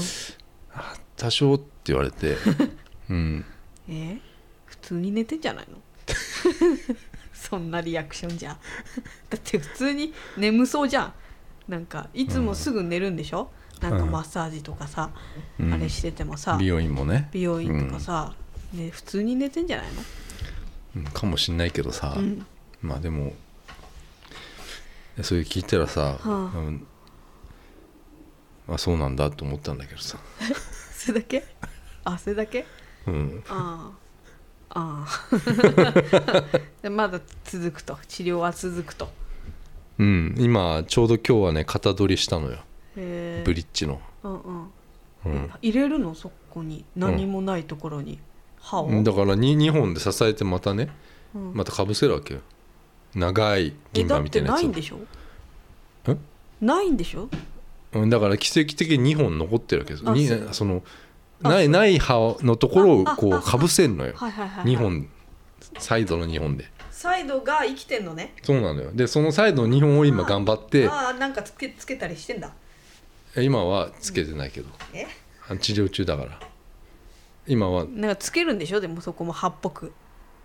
[1.22, 2.36] 多少って言われて。
[3.08, 3.44] うん。
[3.88, 3.92] え？
[3.92, 4.20] ー
[4.66, 5.78] 普通に寝てんじゃないの？
[7.32, 8.58] そんなリアクションじゃ。
[9.30, 11.12] だって普通に眠そうじゃん。
[11.68, 15.10] なんかいつもすぐ寝るんでしょ、なんかマッサージとかさ、
[15.60, 15.72] うん。
[15.72, 16.56] あれしててもさ。
[16.58, 17.28] 美容院もね。
[17.32, 18.34] 美容院とかさ、
[18.72, 20.02] ね、普通に寝てんじゃないの？
[20.96, 22.44] うんかもしんないけどさ、うん。
[22.82, 23.34] まあでも
[25.22, 26.58] それ聞いたらさ、はあ。
[26.58, 26.86] うん。
[28.68, 30.18] あそうなんだと思ったんだけどさ、
[31.02, 31.44] それだけ？
[32.04, 32.64] あそれだけ？
[33.08, 33.90] うん、あ
[34.70, 36.44] あああ
[36.80, 37.98] でまだ続くと。
[38.06, 39.08] 治療は続くと。
[39.98, 42.58] うん、今ちょうど今日はね型取りしたのよ。
[42.96, 44.70] へえブリッジの、うんうん。
[45.24, 45.50] うん。
[45.60, 46.14] 入れるの？
[46.14, 46.84] そこに？
[46.94, 48.20] 何もないところに？
[48.60, 50.88] 歯を、だからに 2, 本で支えてまたね
[51.34, 51.52] うん。
[51.52, 52.40] またかぶせるわけよ。
[53.16, 55.00] 長いえ銀だって歯みたいなやないんでしょ？
[56.06, 56.16] え？
[56.60, 57.28] ないんでしょ？
[57.94, 60.82] うんだから奇跡的に2本残ってるわけですその
[61.42, 64.12] あないない歯のところをこうかぶせるのよ。
[64.16, 65.08] はいはいはい、はい、2本。
[65.78, 66.70] サイドの2本で。
[66.90, 68.34] サイドが生きてんのね。
[68.42, 68.92] そうなのよ。
[68.92, 72.52] でそのサイドの2本を今頑張ってああなんかつけつけたりしてんだ。
[73.36, 74.68] 今はつけてないけど。
[74.92, 75.06] え？
[75.48, 76.38] あ治療中だから。
[77.46, 77.86] 今は。
[77.86, 78.80] なんかつけるんでしょ？
[78.80, 79.92] でもそこも歯っぽく。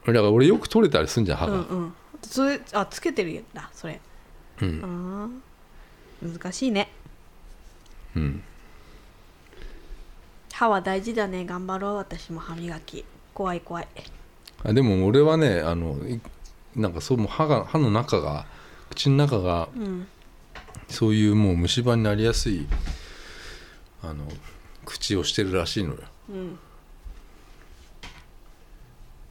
[0.06, 1.94] だから俺よく取れたりすんじゃん歯が、うんうん。
[2.24, 4.00] それあつけてるんだそれ。
[4.62, 5.44] うん。
[6.24, 6.90] 難しいね
[8.16, 8.44] うん。
[10.54, 11.46] 歯は大事だね。
[11.46, 11.96] 頑張ろう。
[11.98, 13.06] 私も歯磨き。
[13.34, 13.88] 怖い怖い。
[14.64, 16.20] あでも俺はねあのい
[16.76, 18.46] なんかそうもう歯が歯の中が
[18.90, 20.08] 口の中がうん。
[20.90, 22.66] そういうもう虫歯になりやすい
[24.02, 24.24] あの
[24.86, 25.96] 口をしてるらしいのよ。
[25.98, 26.60] っうん。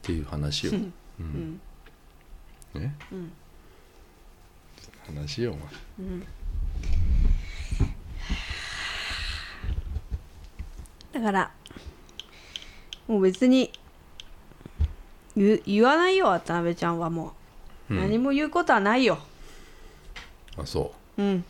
[0.03, 0.75] ていう話よ、う
[1.19, 1.27] うん。
[1.27, 1.61] ん。
[2.75, 3.31] ね、うん。
[5.07, 5.63] 話よお前。
[5.99, 6.23] うん
[11.19, 11.51] だから。
[13.07, 13.71] もう別に
[15.35, 17.33] 言言わないよ渡辺ちゃんはも
[17.89, 18.01] う、うん。
[18.01, 19.17] 何も言うことはないよ。
[20.57, 21.21] あそう。
[21.21, 21.45] うん。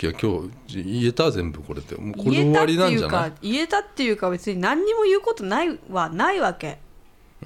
[0.00, 3.32] いや今日言えた全部これでもうこれで言えたって終わりなんじゃない？
[3.42, 6.78] 言えたっていうか別に何にも言うことないはないわけ、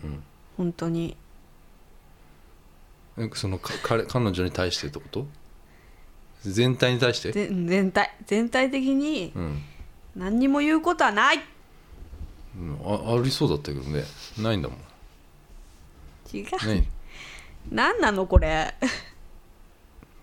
[0.03, 0.23] うん。
[0.57, 1.17] 本当に。
[3.19, 5.27] えそのか彼彼女に対してってこと？
[6.43, 7.33] 全体に対して？
[7.33, 9.63] ぜ全体全体的にうん、
[10.17, 11.39] 何にも言うことはない
[12.57, 14.05] うん、あありそうだったけどね。
[14.39, 14.79] ないんだもん。
[16.37, 16.89] 違う、ね
[17.71, 18.75] 何なのこれ。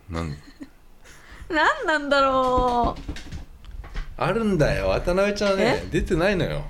[0.09, 0.35] なん
[1.49, 3.11] 何なんだろう。
[4.17, 4.89] あるんだよ。
[4.89, 6.63] 渡辺ちゃんはね出てないのよ。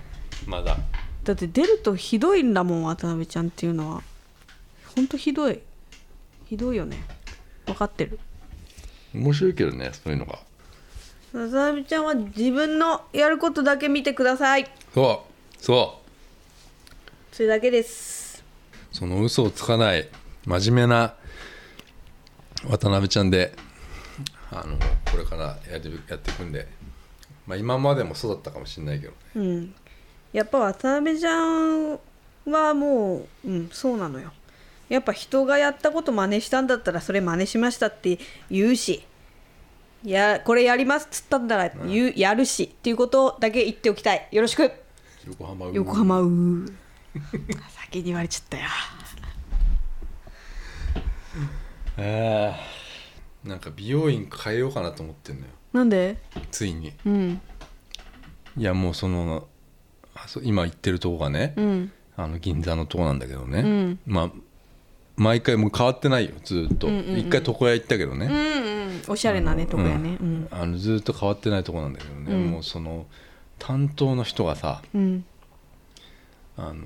[0.45, 0.77] まだ。
[1.23, 4.03] だって出るとひどいんだもん渡辺ちゃんっていうのは。
[4.95, 5.59] ほんとひどい。
[6.47, 6.97] ひどいよね。
[7.65, 8.19] 分かってる。
[9.13, 10.39] 面白いけどねそういうのが。
[11.33, 14.69] 渡辺ちゃんは自分のやることだけ見てください。
[14.93, 15.28] そう
[15.59, 15.99] そ
[17.31, 17.35] う。
[17.35, 18.43] それだけです。
[18.91, 20.07] その嘘をつかない
[20.45, 21.13] 真面目な
[22.67, 23.53] 渡辺ちゃんで
[24.51, 24.77] あの
[25.11, 26.67] これからやるやっていくんで、
[27.45, 29.11] まあ、今までもそうだったかもしれないけど。
[29.11, 29.75] ねうん。
[30.33, 31.99] やっぱ渡辺ちゃん
[32.45, 34.31] はもううんそうなのよ。
[34.87, 38.17] やっぱ人がやったこと真似したんだったらそれ真似しましたって
[38.49, 39.03] 言うし。
[40.03, 44.27] いやこれやりますっつったんだら言う、やるしっていうことだけ言っておきたい。
[44.31, 44.71] よろしく
[45.29, 46.73] 横浜横浜うー。
[47.69, 48.65] 先に言われちゃったよ。
[51.97, 52.53] あー
[53.47, 55.47] なんか美容院変えようかなと思ってんのよ。
[55.73, 56.17] なんで？
[56.51, 56.93] ついに。
[57.05, 57.41] うん。
[58.57, 59.47] いやもうその
[60.15, 61.91] あそう今行ってるとこがね、うん。
[62.17, 63.99] あの銀座のとこなんだけどね、うん。
[64.05, 64.31] まあ
[65.15, 66.87] 毎回もう変わってないよずーっと。
[66.87, 67.29] 一、うんうんうん。
[67.29, 69.01] 回床屋行ったけどね、うんうん。
[69.07, 70.17] おしゃれなねとこやね。
[70.19, 70.47] うん。
[70.51, 72.51] あのずーっと変わってないとこなんだけどね、うん。
[72.51, 73.05] もうその
[73.59, 75.25] 担当の人がさうん。
[76.57, 76.83] あの、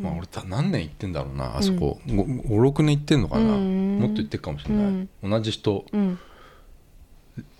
[0.00, 3.98] まあ、俺た何年行ってんだろうなあそこ、56年行ってんのかな、うん。
[4.00, 5.84] もっと行ってるかもしれない、同じ人。
[5.92, 6.18] うん。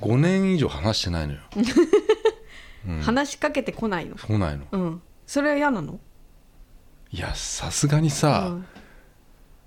[0.00, 1.40] 5年以上話してないのよ。
[3.02, 4.16] 話しかけてこないの？
[4.16, 4.66] 来ないの。
[4.72, 5.02] うん。
[5.26, 6.00] それは嫌なの？
[7.12, 8.66] いやさすがにさ、うん。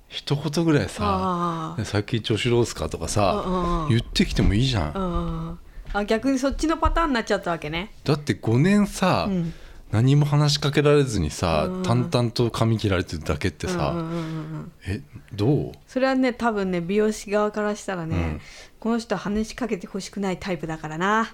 [0.08, 5.60] 一言ぐらいさあ「さっき調子どうっすか?」とかさうん言ってきてもいいじゃん
[5.96, 7.94] ああ逆にそっちのパターンになっちゃったわけね。
[8.04, 9.54] だって5年さ、うん。
[9.92, 11.84] 何も話しかけられずにさ、うん。
[11.84, 15.72] 淡々と髪切られてるだけってさ、うんうんうんうんえどう？
[15.88, 18.42] それはね多分ね美容師側からしたらね、うん。
[18.80, 21.34] この人は話しかけてほしくないタイプだからな。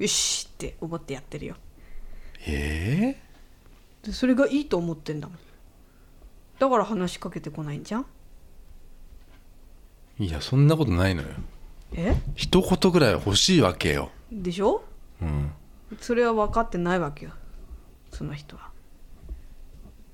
[0.00, 1.54] よしって思ってやってるよ。
[2.48, 3.16] え
[4.02, 5.38] でそれがいいと思ってんだもん。
[6.58, 8.06] だから話しかけてこないんじゃん？
[10.18, 11.28] ーいやそんなことないのよ
[11.94, 12.14] え？
[12.34, 14.82] 一言ぐらい欲しいわけよ、でしょ？
[15.20, 15.50] うん、
[16.00, 17.32] それは分かってないわけよ。
[18.10, 18.70] その人は。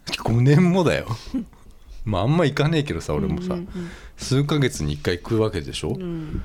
[0.07, 1.07] 5年もだよ。
[2.05, 3.69] まああんま行かねえけどさ俺もさ、うんうん
[4.17, 6.03] 数ヶ月に1回行くわけでしょ、うん。
[6.03, 6.43] うん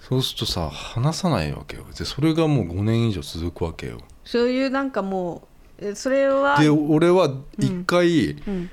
[0.00, 1.84] そうするとさ話さないわけよ。
[1.96, 3.98] でそれがもう5年以上続くわけよ。
[4.24, 5.46] そういうなんかも
[5.78, 7.28] うえそれはで俺は
[7.58, 8.70] 1回、うん。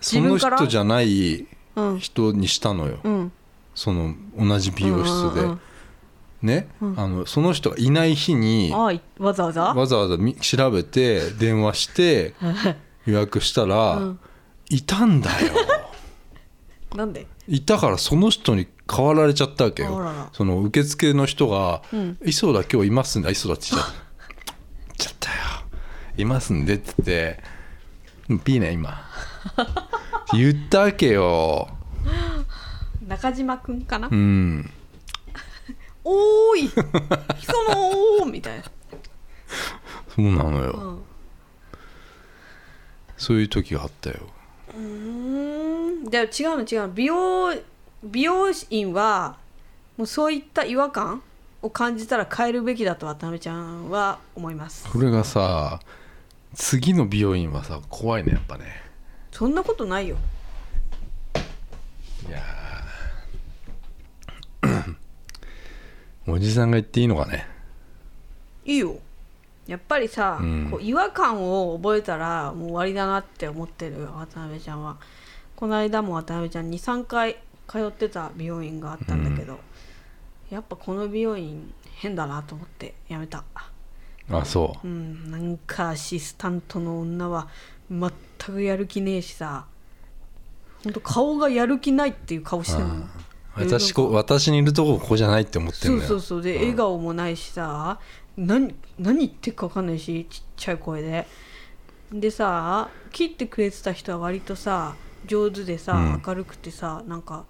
[0.00, 1.98] その自分から人じゃないうん。
[1.98, 3.32] 人にしたのよ、うん
[3.78, 5.60] その同じ美容室で、うんうん
[6.42, 6.98] ね、うん。
[6.98, 8.72] あのその人がいない日に
[9.18, 9.72] わざわざ？
[9.72, 12.34] わざわざみ調べて電話して
[13.06, 14.20] 予約したら、うん。
[14.68, 15.52] いたんだよ。
[16.96, 17.28] なんで？
[17.46, 20.28] いたからその人に代わられちゃったわけよ。
[20.32, 23.94] その受付の人がうん「磯田今日いますんであ磯田」って言っちゃった
[24.88, 25.36] 言っちゃったよ。
[26.16, 27.42] いますんでって言って
[28.28, 29.08] うんピーね今
[30.32, 31.68] 言ったわけよ
[33.08, 34.70] 中島くんかな、うん。
[36.04, 36.68] おーい。
[36.68, 38.64] そのーみたいな、
[40.14, 41.02] そうなのよ、うん。
[43.16, 44.16] そういう時があったよ。
[44.74, 46.04] うーん。
[46.04, 46.88] でも違うの違うの。
[46.90, 47.54] 美容
[48.04, 49.38] 美容院は
[49.96, 51.22] もうそういった違和感
[51.62, 54.86] を感じたら変えるべきだと渡辺ちゃんは思います。
[54.88, 55.80] これがさ
[56.54, 58.82] 次の美容院はさ怖いねやっぱね。
[59.32, 60.18] そんなことないよ。
[62.28, 62.58] いやー
[66.32, 67.46] おじさんが言っていいのかね？
[68.64, 68.96] いいよ。
[69.66, 70.68] やっぱりさ、うん。
[70.70, 74.00] こう違和感を覚えたらもう終わりだなって思ってる。
[74.00, 74.96] よ渡辺ちゃんは。
[75.56, 79.58] この間も渡辺ちゃん23回通ってた美容院があったんだけど、
[80.50, 83.44] やっぱこの美容院変だなと思ってやめた。
[84.30, 84.86] あそう。
[84.86, 85.30] ん。
[85.30, 87.48] なんかアシスタントの女は
[87.90, 89.66] 全くやる気ねえしさ。
[90.84, 92.94] ほんと顔がやる気ないっていう顔してるの。
[92.94, 92.98] う
[93.54, 96.08] 私こ私にいるとこここじゃないって思ってんだよ。
[96.08, 96.42] そうそうそう。
[96.42, 97.98] で、笑顔もないしさ
[98.36, 101.26] 何何言ってるか分かんないしちっちゃい声で。
[102.12, 104.94] でさ切ってくれてた人は割とさ
[105.26, 106.22] 上手でさ、うん。
[106.26, 107.44] 明るくてさなんか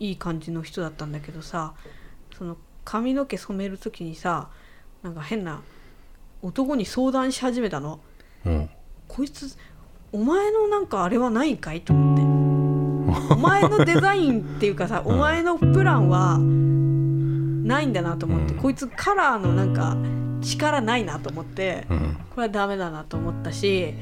[0.00, 1.74] いい感じの人だったんだけどさ
[2.36, 4.48] その髪の毛染める時にさ
[5.02, 5.62] なんか変な
[6.42, 8.00] 男に相談し始めたの。
[8.44, 8.70] うん。
[9.08, 9.56] こいつ
[10.12, 12.55] お前のなんかあれはないんかいと思って
[13.30, 18.60] お前のデザインっていうかさ、お前のプランはないんだなと思って、うん。
[18.60, 19.96] こいつカラーのなんか
[20.42, 22.16] 力ないなと思って、うん。
[22.30, 23.94] これはダメだなと思ったし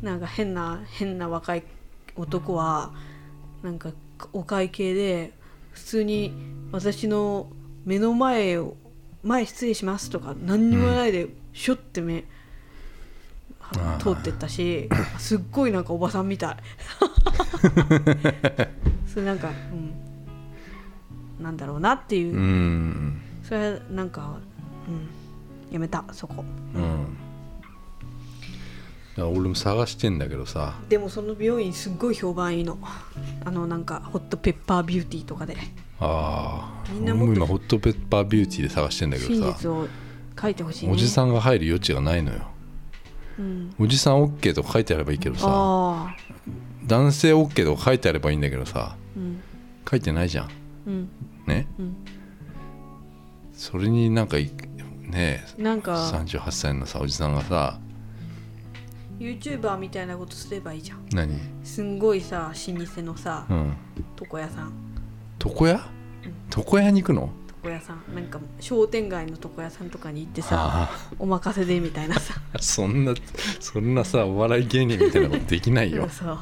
[0.00, 1.64] なんか変な変な若い
[2.14, 2.92] 男は
[3.62, 3.90] なんか
[4.32, 5.32] お会計で
[5.72, 6.32] 普通に
[6.70, 7.48] 私の
[7.84, 8.76] 目の前を
[9.24, 12.24] 前失礼しますとか何にもないでシュッて目、
[13.98, 14.88] 通ってったし
[15.18, 16.56] すっごいなんかおばさんみたい。
[19.06, 19.50] それなんか、
[21.38, 23.20] うん、なんだろうなっていう、うん。
[23.42, 24.36] それはなんか、
[24.88, 26.44] うん、やめたそこ。
[26.74, 27.16] うん。
[29.16, 30.74] いや俺も探してんだけどさ。
[30.88, 32.78] でもその美容院すっごい評判いいの。
[33.44, 35.56] あのなんかホットペッパービューティーとかで。
[35.98, 36.92] ああ。
[36.92, 39.34] みんなも今ホットペッパービューティーで探してんだけどさ。
[39.34, 39.88] 真実を
[40.40, 42.40] 書いてほしい、ね、おじさんが入る余地がないのよ
[43.38, 46.14] うん、おじさん OK とか書いてあればいいけどさ
[46.86, 49.42] 男性 OK とか書いてあればいいんだけどさうん。
[49.88, 50.50] 書いてないじゃん。
[50.86, 51.08] うん。
[51.46, 51.68] ね？
[51.78, 51.96] うん。
[53.52, 54.50] それになんかい
[55.00, 55.94] ねなんか。
[56.12, 57.78] 38歳のさおじさんがさ
[59.18, 61.06] YouTuber みたいなことすればいいじゃん。
[61.12, 61.38] 何？
[61.62, 63.76] すんごいさ老舗のさうん。
[64.20, 64.72] 床屋さん。
[65.44, 65.80] 床屋？
[66.56, 67.30] 床屋に行くの？
[67.66, 68.14] 床屋さん。
[68.14, 70.48] なんか商店街の床屋さんとかに行ってさ
[70.90, 71.08] あ。
[71.18, 72.34] お任せでみたいなさ。
[72.52, 73.14] あ そんな
[73.60, 76.08] そんなさお笑い芸人みたいなことできないよ。
[76.08, 76.38] そう。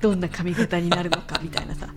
[0.00, 1.88] どんな髪型になるのかみたいなさ。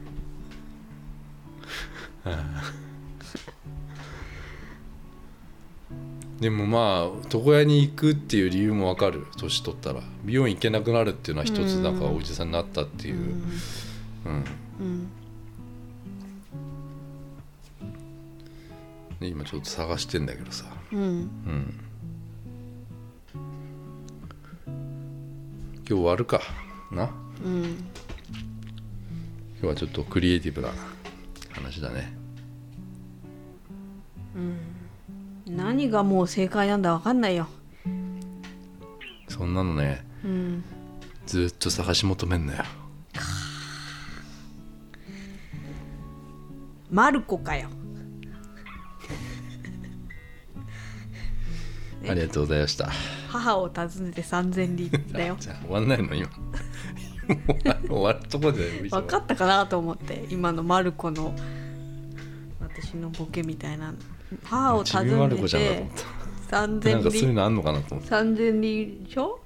[6.40, 9.28] でもまあ床屋に行くっていう理由もわかる。
[9.38, 10.02] 年取ったら。
[10.24, 12.00] 美容院行けなくなるっていうのは一つうんなん。
[12.00, 13.16] かおじさんになったっていう。
[13.16, 13.20] う、
[14.26, 14.46] うんん。
[14.80, 15.08] うん
[19.22, 20.66] 今ちょっと探してんだけどさ。
[20.92, 21.00] うん。
[21.00, 21.80] うん。
[25.76, 26.42] 今日終わるか。
[26.92, 27.10] な？
[27.44, 27.64] うん。
[29.62, 30.70] 今日はちょっとクリエイティブな
[31.52, 32.14] 話だね。
[35.46, 37.48] 何がもう正解なんだわかんないよ。
[39.28, 40.64] そんなのねうん。
[41.26, 42.64] ずっと探し求めんなよ。
[46.90, 47.70] マルコかよ
[52.08, 52.90] ありがとうございました。
[53.30, 55.36] 母を訪ねて三千里だよ。
[55.42, 56.30] じゃあ終わんないの今。
[57.88, 61.36] 終わるとこで分かったかなと思って今のマルコの
[62.60, 63.94] 私のボケみたいな。
[64.44, 65.58] 母を訪ねて思った
[66.50, 68.10] 三千なんかそういう里のあんのかなと思って。
[68.10, 69.40] 三千里でしょ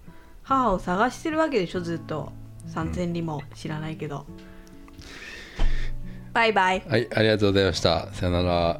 [0.43, 2.31] 母を探してるわけでしょずっと。
[2.67, 4.25] 三千里も知らないけど、
[6.33, 6.83] バイバイ。
[6.87, 8.11] はいありがとうございました。
[8.13, 8.79] さよなら